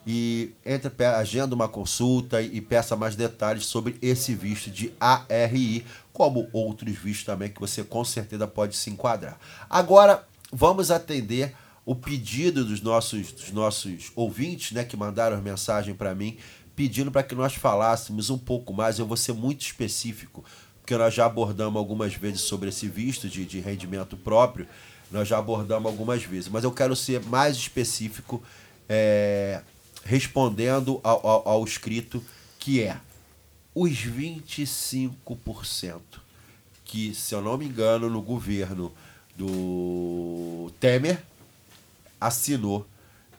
[0.05, 6.49] e entre, agenda uma consulta e peça mais detalhes sobre esse visto de ARI, como
[6.51, 9.37] outros vistos também que você com certeza pode se enquadrar.
[9.69, 11.53] Agora, vamos atender
[11.85, 16.37] o pedido dos nossos, dos nossos ouvintes, né, que mandaram mensagem para mim,
[16.75, 18.97] pedindo para que nós falássemos um pouco mais.
[18.97, 20.43] Eu vou ser muito específico,
[20.91, 24.67] porque nós já abordamos algumas vezes sobre esse visto de, de rendimento próprio,
[25.09, 28.43] nós já abordamos algumas vezes, mas eu quero ser mais específico,
[28.89, 29.61] é,
[30.03, 32.21] respondendo ao, ao, ao escrito,
[32.59, 32.97] que é
[33.73, 36.01] os 25%
[36.83, 38.91] que, se eu não me engano, no governo
[39.37, 41.23] do Temer
[42.19, 42.85] assinou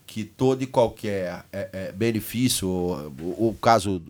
[0.07, 4.03] que todo e qualquer é, é, benefício, o, o caso.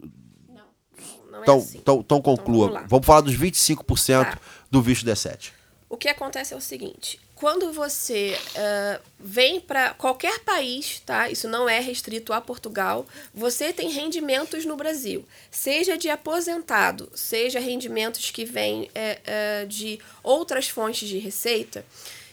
[1.43, 1.78] É Então, assim.
[1.78, 2.66] então, então conclua.
[2.66, 2.86] vamos lá.
[2.88, 4.38] vamos falar dos 25% Tá.
[4.70, 5.51] do visto D7.
[5.88, 11.28] O que acontece é o seguinte: quando você ah, vem para qualquer país, tá?
[11.28, 13.05] Isso não é restrito a Portugal.
[13.34, 20.68] Você tem rendimentos no Brasil, seja de aposentado, seja rendimentos que vêm eh, de outras
[20.68, 21.84] fontes de receita,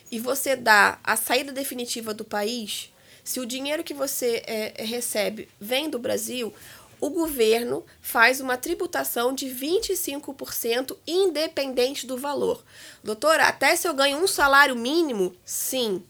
[0.09, 2.91] e você dá a saída definitiva do país.
[3.23, 4.41] Se o dinheiro que você
[4.79, 6.53] recebe vem do Brasil,
[6.99, 12.63] o governo faz uma tributação de 25% independente do valor.
[13.03, 15.35] Doutora, até se eu ganho um salário mínimo?
[15.45, 16.03] Sim.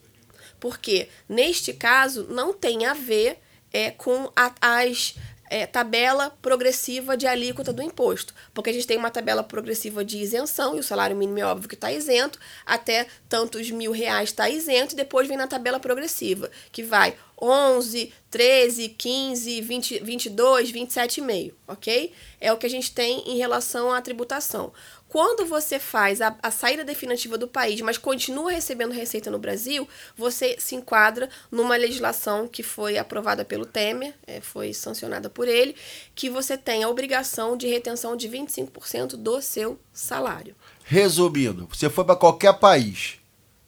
[0.58, 3.38] Porque, neste caso, não tem a ver
[3.72, 5.14] é, com a, as
[5.50, 8.32] é, tabela progressiva de alíquota do imposto.
[8.54, 11.68] Porque a gente tem uma tabela progressiva de isenção, e o salário mínimo é óbvio
[11.68, 16.50] que está isento, até tantos mil reais está isento, e depois vem na tabela progressiva,
[16.70, 22.12] que vai 11, 13, 15, 20, 22, 27,5, ok?
[22.40, 24.72] É o que a gente tem em relação à tributação.
[25.08, 29.88] Quando você faz a, a saída definitiva do país, mas continua recebendo receita no Brasil,
[30.16, 35.74] você se enquadra numa legislação que foi aprovada pelo Temer, é, foi sancionada por ele,
[36.14, 40.54] que você tem a obrigação de retenção de 25% do seu salário.
[40.84, 43.16] Resumindo, você foi para qualquer país,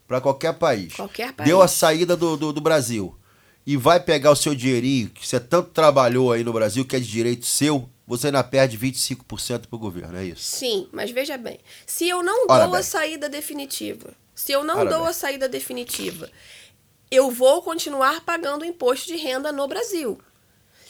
[0.06, 1.48] para qualquer país, Qualquer país.
[1.48, 3.16] deu a saída do, do, do Brasil
[3.66, 7.00] e vai pegar o seu dinheirinho que você tanto trabalhou aí no Brasil, que é
[7.00, 10.42] de direito seu, você ainda perde 25% pro governo, é isso?
[10.42, 12.82] Sim, mas veja bem, se eu não Ora dou a bem.
[12.82, 15.08] saída definitiva, se eu não Ora dou bem.
[15.08, 16.28] a saída definitiva,
[17.10, 20.18] eu vou continuar pagando imposto de renda no Brasil.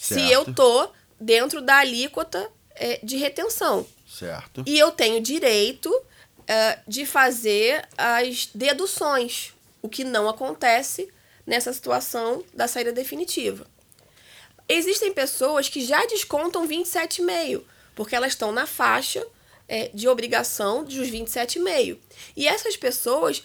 [0.00, 0.30] Se Certo.
[0.32, 0.88] eu tô
[1.20, 3.86] dentro da alíquota é, de retenção.
[4.08, 4.62] Certo.
[4.66, 5.92] E eu tenho direito
[6.46, 11.08] é, de fazer as deduções, o que não acontece
[11.46, 13.66] nessa situação da saída definitiva.
[14.68, 17.62] Existem pessoas que já descontam 27,5,
[17.94, 19.24] porque elas estão na faixa
[19.68, 21.98] é, de obrigação dos 27,5.
[22.36, 23.42] E essas pessoas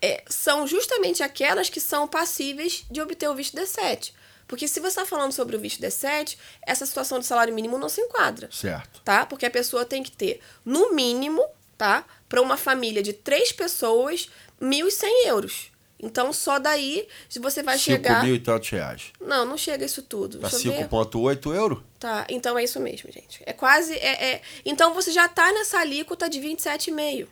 [0.00, 4.12] é, são justamente aquelas que são passíveis de obter o visto D7.
[4.46, 6.36] Porque se você está falando sobre o visto D7,
[6.66, 9.02] essa situação de salário mínimo não se enquadra Certo.
[9.04, 9.26] tá?
[9.26, 11.44] Porque a pessoa tem que ter, no mínimo,
[11.76, 12.04] tá?
[12.28, 14.28] Para uma família de três pessoas,
[14.60, 15.70] 1.100 euros.
[16.00, 18.22] Então, só daí se você vai 5 chegar...
[18.22, 19.12] mil e tantos reais.
[19.20, 20.38] Não, não chega isso tudo.
[20.38, 20.48] Ver.
[20.48, 21.84] 5,8 euro?
[21.98, 23.42] Tá, então é isso mesmo, gente.
[23.44, 23.94] É quase...
[23.94, 24.42] É, é...
[24.64, 27.26] Então, você já tá nessa alíquota de 27,5.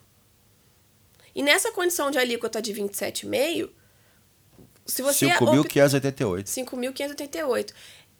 [1.35, 3.71] E nessa condição de alíquota de 27,5,
[4.85, 5.27] se você...
[5.27, 6.45] op- 5.588.
[6.45, 7.73] 5.588.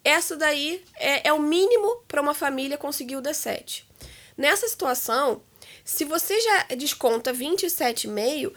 [0.03, 3.83] Essa daí é, é o mínimo para uma família conseguir o D7.
[4.37, 5.41] Nessa situação,
[5.83, 8.53] se você já desconta 27,5,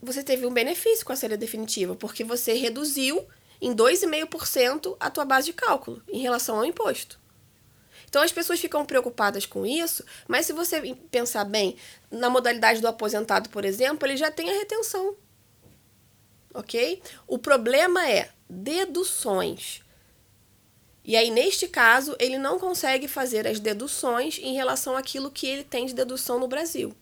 [0.00, 3.26] você teve um benefício com a saída definitiva, porque você reduziu
[3.60, 7.18] em 2,5% a tua base de cálculo em relação ao imposto.
[8.08, 11.76] Então as pessoas ficam preocupadas com isso, mas se você pensar bem,
[12.10, 15.16] na modalidade do aposentado, por exemplo, ele já tem a retenção.
[16.54, 17.02] Ok?
[17.26, 19.82] O problema é deduções.
[21.04, 25.64] E aí, neste caso, ele não consegue fazer as deduções em relação àquilo que ele
[25.64, 26.96] tem de dedução no Brasil.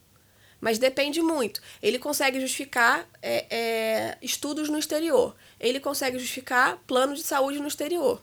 [0.64, 1.60] Mas depende muito.
[1.82, 5.36] Ele consegue justificar é, é, estudos no exterior.
[5.60, 8.22] Ele consegue justificar plano de saúde no exterior.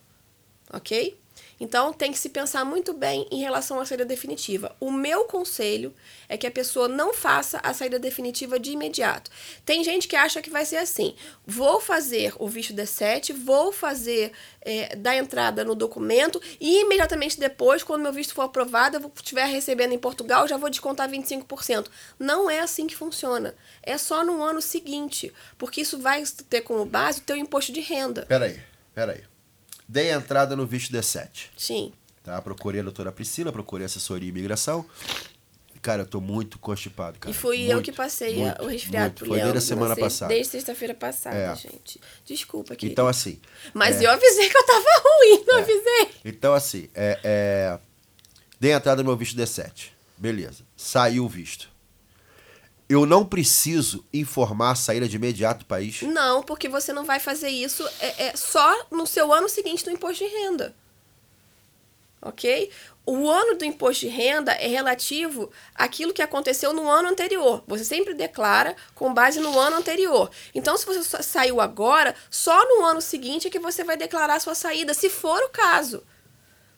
[0.74, 1.21] ok?
[1.62, 4.76] Então tem que se pensar muito bem em relação à saída definitiva.
[4.80, 5.94] O meu conselho
[6.28, 9.30] é que a pessoa não faça a saída definitiva de imediato.
[9.64, 14.32] Tem gente que acha que vai ser assim: vou fazer o visto D7, vou fazer
[14.60, 19.46] é, da entrada no documento e imediatamente depois, quando meu visto for aprovado, eu estiver
[19.46, 21.90] recebendo em Portugal, já vou descontar 25%.
[22.18, 23.54] Não é assim que funciona.
[23.84, 27.82] É só no ano seguinte, porque isso vai ter como base o teu imposto de
[27.82, 28.26] renda.
[28.26, 28.60] Peraí,
[28.96, 29.31] peraí.
[29.92, 31.50] Dei entrada no visto D7.
[31.58, 31.92] Sim.
[32.24, 32.42] Tá?
[32.42, 34.86] Procurei a doutora Priscila, procurei assessoria e imigração.
[35.82, 37.30] Cara, eu tô muito constipado, cara.
[37.30, 39.18] E fui eu Muito, que passei muito, o resfriado muito.
[39.18, 40.34] pro Foi desde a semana sei, passada.
[40.34, 41.56] Desde sexta-feira passada, É.
[41.56, 42.00] gente.
[42.24, 42.86] Desculpa, aqui.
[42.86, 43.38] Então, assim.
[43.74, 46.10] Mas é, eu avisei que eu tava ruim, não avisei.
[46.24, 47.80] Então, assim, é, é,
[48.62, 49.90] dei entrada no meu visto D7.
[50.18, 50.64] Beleza.
[50.78, 51.70] Saiu o visto.
[52.92, 56.02] Eu não preciso informar a saída de imediato do país.
[56.02, 59.92] Não, porque você não vai fazer isso é, é só no seu ano seguinte do
[59.92, 60.76] imposto de renda.
[62.22, 62.70] Ok?
[63.06, 67.64] O ano do imposto de renda é relativo àquilo que aconteceu no ano anterior.
[67.66, 70.30] Você sempre declara com base no ano anterior.
[70.54, 74.54] Então, se você saiu agora, só no ano seguinte é que você vai declarar sua
[74.54, 76.04] saída, se for o caso.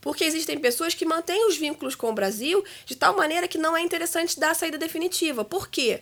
[0.03, 3.75] Porque existem pessoas que mantêm os vínculos com o Brasil de tal maneira que não
[3.75, 5.43] é interessante dar a saída definitiva.
[5.43, 6.01] Por quê?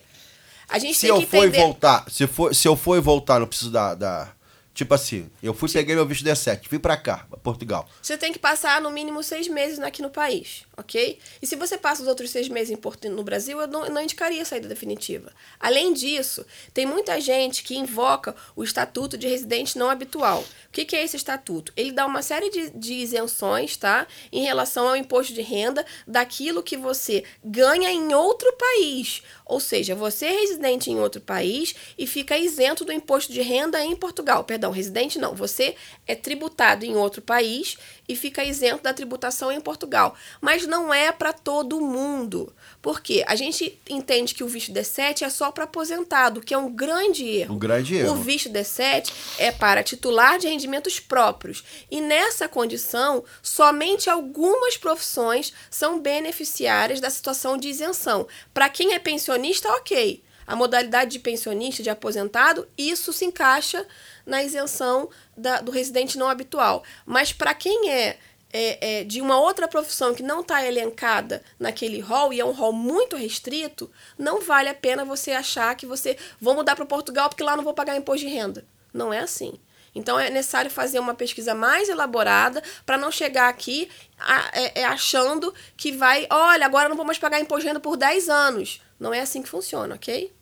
[0.68, 1.58] A gente Se tem eu que for e entender...
[1.58, 3.94] voltar, se, for, se eu for voltar, não preciso da.
[3.94, 4.32] da-
[4.74, 7.86] tipo assim, eu fui, peguei meu visto D7, vim pra cá, pra Portugal.
[8.00, 11.18] Você tem que passar no mínimo seis meses aqui no país, ok?
[11.40, 14.44] E se você passa os outros seis meses no Brasil, eu não, eu não indicaria
[14.44, 15.32] saída definitiva.
[15.58, 20.40] Além disso, tem muita gente que invoca o estatuto de residente não habitual.
[20.40, 21.72] O que, que é esse estatuto?
[21.76, 24.06] Ele dá uma série de, de isenções, tá?
[24.30, 29.22] Em relação ao imposto de renda daquilo que você ganha em outro país.
[29.44, 33.84] Ou seja, você é residente em outro país e fica isento do imposto de renda
[33.84, 34.44] em Portugal.
[34.44, 35.34] Perdão, residente não.
[35.34, 35.76] Você
[36.06, 37.76] é tributado em outro país
[38.08, 40.14] e fica isento da tributação em Portugal.
[40.40, 42.52] Mas não é para todo mundo.
[42.80, 43.24] Por quê?
[43.26, 47.24] A gente entende que o visto D7 é só para aposentado, que é um grande
[47.24, 47.54] erro.
[47.54, 48.14] Um grande O erro.
[48.16, 51.64] visto D7 é para titular de rendimentos próprios.
[51.90, 58.26] E nessa condição, somente algumas profissões são beneficiárias da situação de isenção.
[58.52, 60.22] Para quem é pensionista, ok.
[60.46, 63.86] A modalidade de pensionista, de aposentado, isso se encaixa
[64.26, 66.82] na isenção da- do residente não habitual.
[67.06, 68.18] Mas para quem é,
[68.52, 72.52] é, é, de uma outra profissão que não está elencada naquele rol, e é um
[72.52, 77.28] rol muito restrito, não vale a pena você achar que você vou mudar para Portugal
[77.28, 78.64] porque lá não vou pagar imposto de renda.
[78.92, 79.58] Não é assim.
[79.94, 83.88] Então é necessário fazer uma pesquisa mais elaborada para não chegar aqui
[84.54, 87.96] é- é achando que vai, olha, agora não vou mais pagar imposto de renda por
[87.96, 88.80] 10 anos.
[89.02, 90.32] Não é assim que funciona, ok?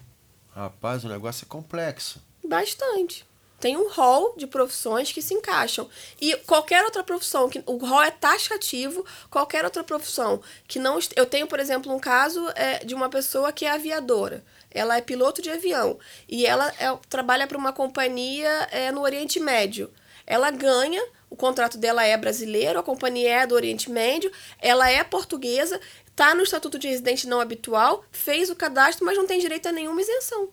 [0.55, 2.21] Rapaz, o negócio é complexo.
[2.45, 3.25] Bastante.
[3.59, 5.89] Tem um rol de profissões que se encaixam.
[6.21, 10.99] E qualquer outra profissão, que o rol é taxativo, qualquer outra profissão que não.
[11.17, 14.45] Eu tenho, por exemplo, um caso é, de uma pessoa que é aviadora.
[14.71, 15.99] Ela é piloto de avião.
[16.29, 19.91] E ela é- trabalha para uma companhia é, no Oriente Médio.
[20.27, 24.31] Ela ganha, o contrato dela é brasileiro, a companhia é do Oriente Médio,
[24.61, 25.81] ela é portuguesa,
[26.21, 29.73] está no Estatuto de Residente Não Habitual, fez o cadastro, mas não tem direito a
[29.73, 30.51] nenhuma isenção.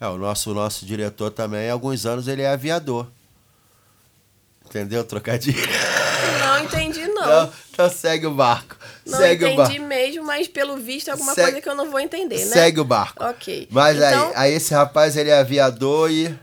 [0.00, 3.06] É, o nosso, o nosso diretor também, há alguns anos, ele é aviador.
[4.66, 5.04] Entendeu?
[5.04, 5.56] Trocadilho.
[6.40, 7.24] Não entendi, não.
[7.26, 8.76] Não, então segue o barco.
[9.06, 9.86] Não segue o entendi barco.
[9.86, 12.52] mesmo, mas pelo visto é alguma Segue- coisa que eu não vou entender, né?
[12.52, 13.22] Segue o barco.
[13.22, 13.68] Ok.
[13.70, 16.36] Mas então, aí, aí esse rapaz, ele é aviador e...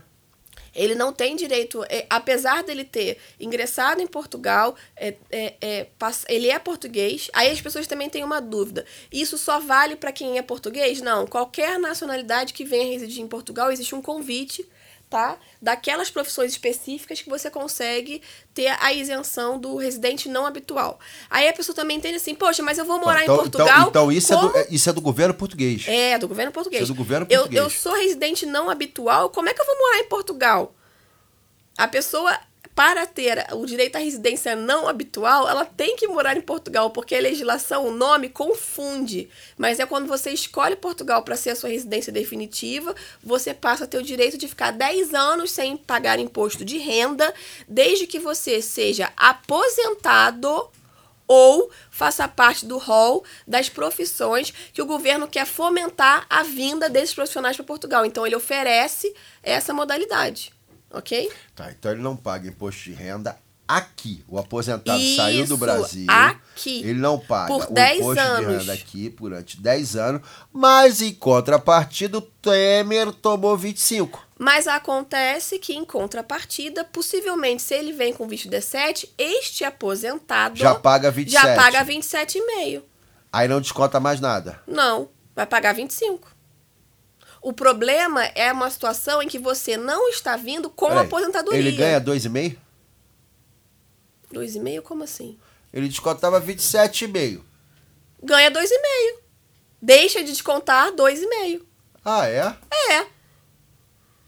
[0.74, 5.86] ele não tem direito, é, apesar dele ter ingressado em Portugal, é, é, é,
[6.28, 7.30] ele é português.
[7.32, 8.84] Aí as pessoas também têm uma dúvida.
[9.12, 11.00] Isso só vale para quem é português?
[11.00, 11.26] Não.
[11.26, 14.68] Qualquer nacionalidade que venha residir em Portugal, existe um convite,
[15.12, 15.36] tá?
[15.60, 18.22] Daquelas profissões específicas que você consegue
[18.54, 20.98] ter a isenção do residente não habitual.
[21.28, 23.66] Aí a pessoa também entende assim, poxa, mas eu vou morar então, em Portugal.
[23.68, 25.84] então, então isso, é como do, é- isso é do governo português.
[25.86, 26.82] É, do governo português.
[26.82, 27.62] Isso é do governo Eu- português.
[27.62, 30.74] Eu, sou residente não habitual, como é que eu vou morar em Portugal?
[31.76, 32.34] A pessoa,
[32.74, 37.14] para ter o direito à residência não habitual, ela tem que morar em Portugal, porque
[37.14, 39.28] a legislação, o nome, confunde.
[39.58, 43.86] Mas é quando você escolhe Portugal para ser a sua residência definitiva, você passa a
[43.86, 47.34] ter o direito de ficar 10 anos sem pagar imposto de renda,
[47.68, 50.70] desde que você seja aposentado
[51.26, 57.14] ou faça parte do rol das profissões que o governo quer fomentar a vinda desses
[57.14, 58.04] profissionais para Portugal.
[58.04, 60.52] Então, ele oferece essa modalidade,
[60.92, 61.30] ok?
[61.54, 63.36] Tá, então ele não paga imposto de renda
[63.66, 64.22] aqui.
[64.28, 66.06] O aposentado saiu do Isso, Brasil.
[66.08, 66.80] aqui.
[66.82, 68.58] Ele não paga Por o 10 imposto de anos.
[68.60, 70.22] renda aqui durante 10 anos,
[70.52, 74.28] mas em contrapartida o Temer tomou 25.
[74.38, 80.74] Mas acontece que, em contrapartida, possivelmente, se ele vem com visto D7, este aposentado Já
[80.74, 81.40] paga 27.
[81.46, 82.82] já paga 27,5.
[83.32, 84.60] Aí não desconta mais nada.
[84.66, 86.28] Não, vai pagar 25.
[87.42, 91.58] O problema é uma situação em que você não está vindo com Peraí, aposentadoria.
[91.58, 92.56] Ele ganha 2,5?
[94.32, 94.82] 2,5?
[94.82, 95.36] Como assim?
[95.72, 97.42] Ele descontava 27,5.
[98.22, 99.18] Ganha 2,5.
[99.80, 101.62] Deixa de descontar 2,5.
[102.04, 102.56] Ah, é?
[102.92, 103.06] É.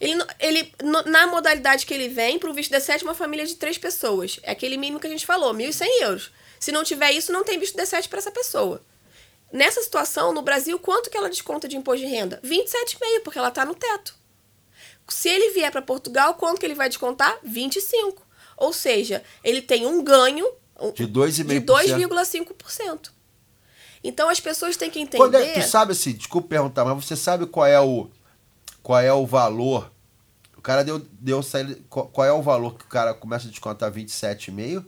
[0.00, 0.74] Ele, ele,
[1.06, 4.40] na modalidade que ele vem, pro visto D7, uma família de três pessoas.
[4.42, 6.32] É aquele mínimo que a gente falou, 1.100 euros.
[6.58, 8.82] Se não tiver isso, não tem visto D7 para essa pessoa.
[9.52, 12.40] Nessa situação, no Brasil, quanto que ela desconta de imposto de renda?
[12.44, 14.14] 27,5, porque ela está no teto.
[15.08, 17.38] Se ele vier para Portugal, quanto que ele vai descontar?
[17.42, 18.26] 25.
[18.56, 20.46] Ou seja, ele tem um ganho
[20.94, 21.44] De 2,5%.
[21.46, 23.10] de 2,5%.
[24.02, 25.16] Então as pessoas têm que entender.
[25.16, 28.10] Quando é, tu sabe assim, desculpa perguntar, mas você sabe qual é o
[28.82, 29.90] qual é o valor?
[30.56, 31.40] O cara deu deu
[31.88, 34.84] qual é o valor que o cara começa a descontar 27,5?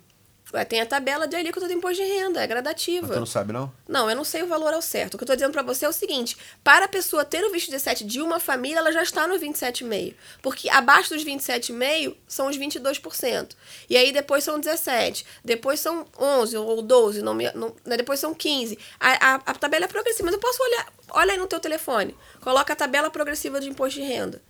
[0.57, 3.09] Ué, Tem a tabela de alíquota do imposto de renda, é Mas gradativa.
[3.13, 3.71] tu não sabe não?
[3.87, 5.15] Não, eu não sei o valor ao certo.
[5.15, 7.53] O que eu tô dizendo pra você é o seguinte: para a pessoa ter o
[7.53, 10.15] visto 17 de uma família, ela já está no 27,5.
[10.43, 13.51] Porque abaixo dos 27,5 são os 22%.
[13.91, 15.27] E aí depois são 17.
[15.45, 17.23] Depois são 11 ou 12.
[17.23, 18.79] Não me, não- né, depois são 15.
[18.99, 20.25] A, a, a tabela é progressiva.
[20.25, 20.87] Mas eu posso olhar.
[21.11, 22.17] Olha aí no teu telefone.
[22.41, 24.43] Coloca a tabela progressiva de imposto de renda.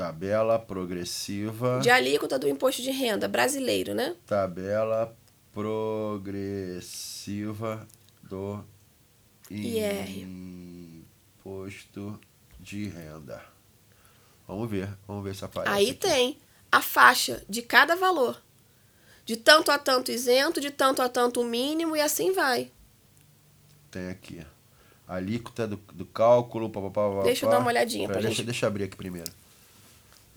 [0.00, 1.78] Tabela progressiva.
[1.82, 4.16] De alíquota do imposto de renda brasileiro, né?
[4.26, 5.14] Tabela
[5.52, 6.26] progressiva
[8.22, 8.64] do
[9.50, 10.26] IR.
[11.38, 12.18] imposto
[12.58, 13.44] de renda.
[14.48, 15.76] Vamos ver, vamos ver se aparece.
[15.76, 15.98] Aí aqui.
[15.98, 16.38] tem
[16.72, 18.40] a faixa de cada valor.
[19.26, 22.72] De tanto a tanto isento, de tanto a tanto mínimo e assim vai.
[23.90, 24.40] Tem aqui.
[25.06, 26.70] Alíquota do, do cálculo.
[26.70, 28.46] Pá, pá, pá, Deixa eu dar uma olhadinha pra deixa, gente.
[28.46, 29.30] deixa eu abrir aqui primeiro.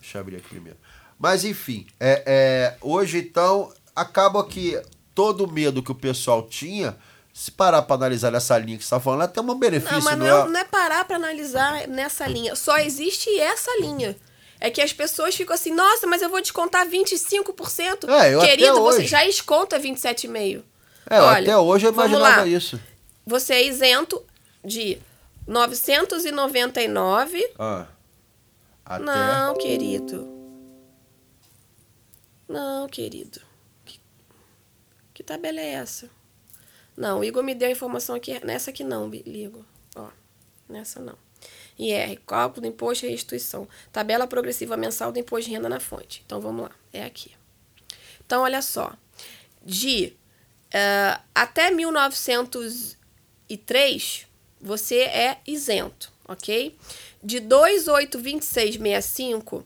[0.04, 0.78] Deixa eu abrir aqui primeiro.
[1.18, 4.78] Mas enfim, é, é, hoje então acaba que
[5.16, 6.98] todo o medo que o pessoal tinha,
[7.34, 10.18] se parar para analisar nessa linha que você está falando, até um benefício, Não, mas
[10.20, 10.42] não, não é?
[10.42, 12.54] é, não é parar pra analisar nessa linha.
[12.56, 14.16] Só existe essa linha.
[14.60, 18.10] É que as pessoas ficam assim, nossa, mas eu vou descontar 25%.
[18.10, 20.64] É, eu até Querido, você hoje- já desconta 27,5%.
[21.10, 22.80] É, Olha, até hoje eu imaginava isso.
[23.26, 24.22] Você é isento
[24.64, 24.98] de
[25.48, 27.46] 999.
[27.60, 27.86] Ah,
[28.86, 29.04] até.
[29.04, 30.28] Não, querido.
[32.48, 33.42] Não, querido.
[33.86, 34.00] Que,
[35.14, 36.10] que tabela é essa?
[36.96, 38.44] Não, o Igor me deu a informação aqui.
[38.46, 39.64] Nessa aqui não, Igor.
[39.96, 40.10] Ó,
[40.70, 41.18] nessa não.
[41.78, 43.68] IR, cálculo do imposto e restituição.
[43.92, 46.22] Tabela progressiva mensal do imposto de renda na fonte.
[46.26, 46.72] Então, vamos lá.
[46.92, 47.32] É aqui.
[48.26, 48.94] Então, olha só.
[49.66, 50.16] De
[50.74, 54.26] eh, até 1903,
[54.60, 56.76] você é isento, ok?
[57.24, 59.66] De 282665,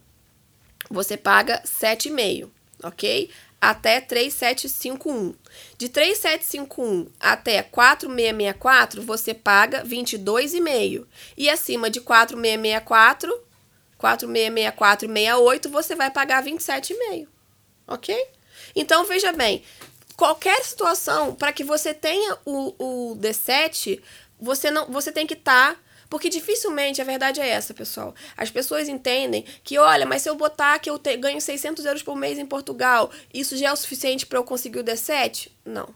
[0.90, 2.50] você paga 7,5,
[2.84, 3.30] ok?
[3.60, 5.34] Até 3751.
[5.78, 11.06] De 3751 até 4664, você paga 22,5.
[11.36, 13.48] E acima de 4664,
[13.98, 17.28] 4664 e 68, você vai pagar 27,5.
[17.88, 18.16] Ok?
[18.76, 19.64] Então, veja bem,
[20.16, 24.00] qualquer situação, para que você tenha o, o D7,
[24.40, 25.82] você, não, você tem que estar.
[26.10, 28.14] Porque dificilmente, a verdade é essa, pessoal.
[28.36, 32.04] As pessoas entendem que, olha, mas se eu botar que eu te- ganho 600 euros
[32.04, 35.50] por mês em Portugal, isso já é o suficiente para eu conseguir o D7?
[35.66, 35.90] Não,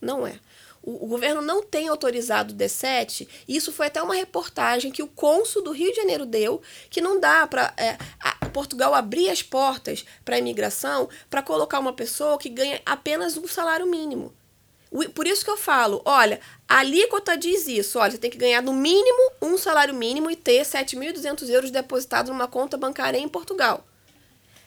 [0.00, 0.38] não é.
[0.82, 3.28] O, o governo não tem autorizado o D7.
[3.46, 7.02] e Isso foi até uma reportagem que o cônsul do Rio de Janeiro deu, que
[7.02, 7.74] não dá para
[8.52, 13.46] Portugal abrir as portas para a imigração para colocar uma pessoa que ganha apenas um
[13.46, 14.34] salário mínimo.
[15.14, 18.60] Por isso que eu falo, olha, a alíquota diz isso, olha, você tem que ganhar
[18.60, 23.86] no mínimo um salário mínimo e ter 7.200 euros depositados numa conta bancária em Portugal.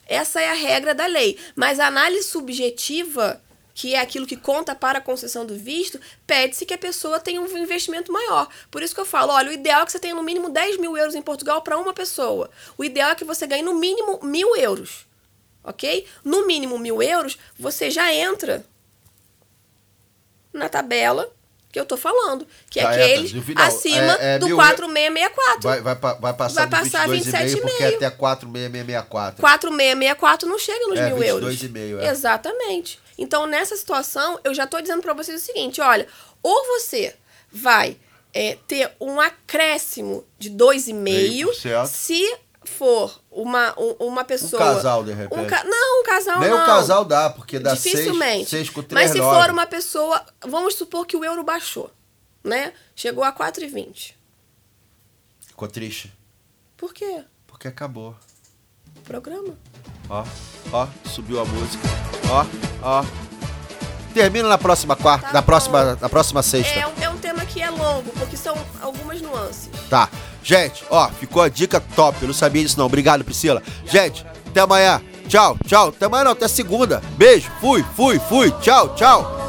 [0.07, 1.37] Essa é a regra da lei.
[1.55, 3.41] Mas a análise subjetiva,
[3.73, 7.41] que é aquilo que conta para a concessão do visto, pede-se que a pessoa tenha
[7.41, 8.47] um investimento maior.
[8.69, 10.77] Por isso que eu falo, olha, o ideal é que você tenha no mínimo 10
[10.77, 12.49] mil euros em Portugal para uma pessoa.
[12.77, 15.05] O ideal é que você ganhe no mínimo mil euros.
[15.63, 16.05] Ok?
[16.23, 18.65] No mínimo mil euros, você já entra
[20.53, 21.29] na tabela
[21.71, 23.03] que eu tô falando, que é entra.
[23.03, 25.61] aqueles No final, acima é- é do mil 4664.
[25.63, 27.95] Vai, vai, vai passar Vai passar 22,5 porque 27,5.
[27.95, 29.41] até 4,664.
[29.41, 31.49] 4664 não chega nos É, mil euros.
[31.55, 32.09] 22,5, é.
[32.09, 32.99] Exatamente.
[33.17, 36.07] Então, nessa situação, eu já estou dizendo para vocês o seguinte: olha,
[36.43, 37.15] ou você
[37.51, 37.97] vai
[38.33, 41.87] é, ter um acréscimo de 2,5 Meio por cento.
[41.87, 44.59] se for uma, um- uma pessoa.
[44.61, 45.39] casal, de repente.
[45.39, 46.61] um ca- Não, um casal Nem não.
[46.63, 48.49] o casal dá, porque dá seis, Dificilmente.
[48.49, 49.41] seis com três, Mas se nove.
[49.41, 50.23] for uma pessoa.
[50.47, 51.91] Vamos supor que o euro baixou,
[52.43, 52.73] né?
[52.95, 54.15] Chegou a 4,20.
[55.47, 56.13] Ficou triste.
[56.77, 57.23] Por quê?
[57.47, 58.15] Porque acabou.
[59.03, 59.57] Programa.
[60.09, 60.23] Ó,
[60.71, 61.83] ó, subiu a música.
[62.29, 62.45] Ó,
[62.81, 63.05] ó.
[64.13, 65.45] Termina na próxima quarta, Tá na bom.
[65.47, 66.79] próxima, na próxima sexta.
[66.79, 69.69] É um, é um tema que é longo, porque são algumas nuances.
[69.89, 70.07] Tá.
[70.43, 72.17] Gente, ó, ficou a dica top.
[72.21, 72.85] Eu não sabia disso não.
[72.85, 73.63] Obrigado, Priscila.
[73.85, 75.01] Gente, até amanhã.
[75.27, 75.87] Tchau, tchau.
[75.87, 77.01] Até amanhã não, até segunda.
[77.17, 77.49] Beijo.
[77.61, 78.51] Fui, fui, fui.
[78.61, 79.42] Tchau, tchau.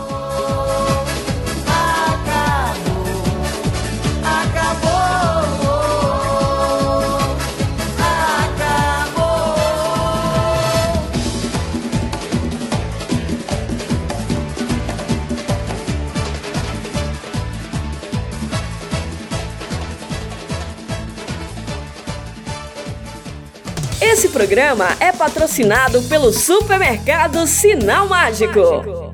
[24.45, 28.61] Programa é patrocinado pelo supermercado Sinal Mágico.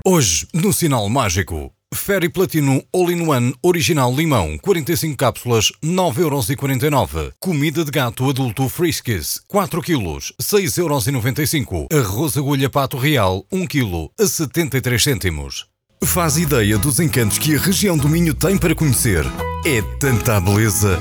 [0.05, 7.31] Hoje, no Sinal Mágico, Ferry Platino All-in-One Original Limão, 45 cápsulas, 9,49€.
[7.39, 11.87] Comida de gato adulto Friskies, 4 kg, 6,95€.
[11.97, 15.67] Arroz agulha pato real, 1 kg, a 73 cêntimos.
[16.03, 19.25] Faz ideia dos encantos que a região do Minho tem para conhecer.
[19.65, 21.01] É tanta beleza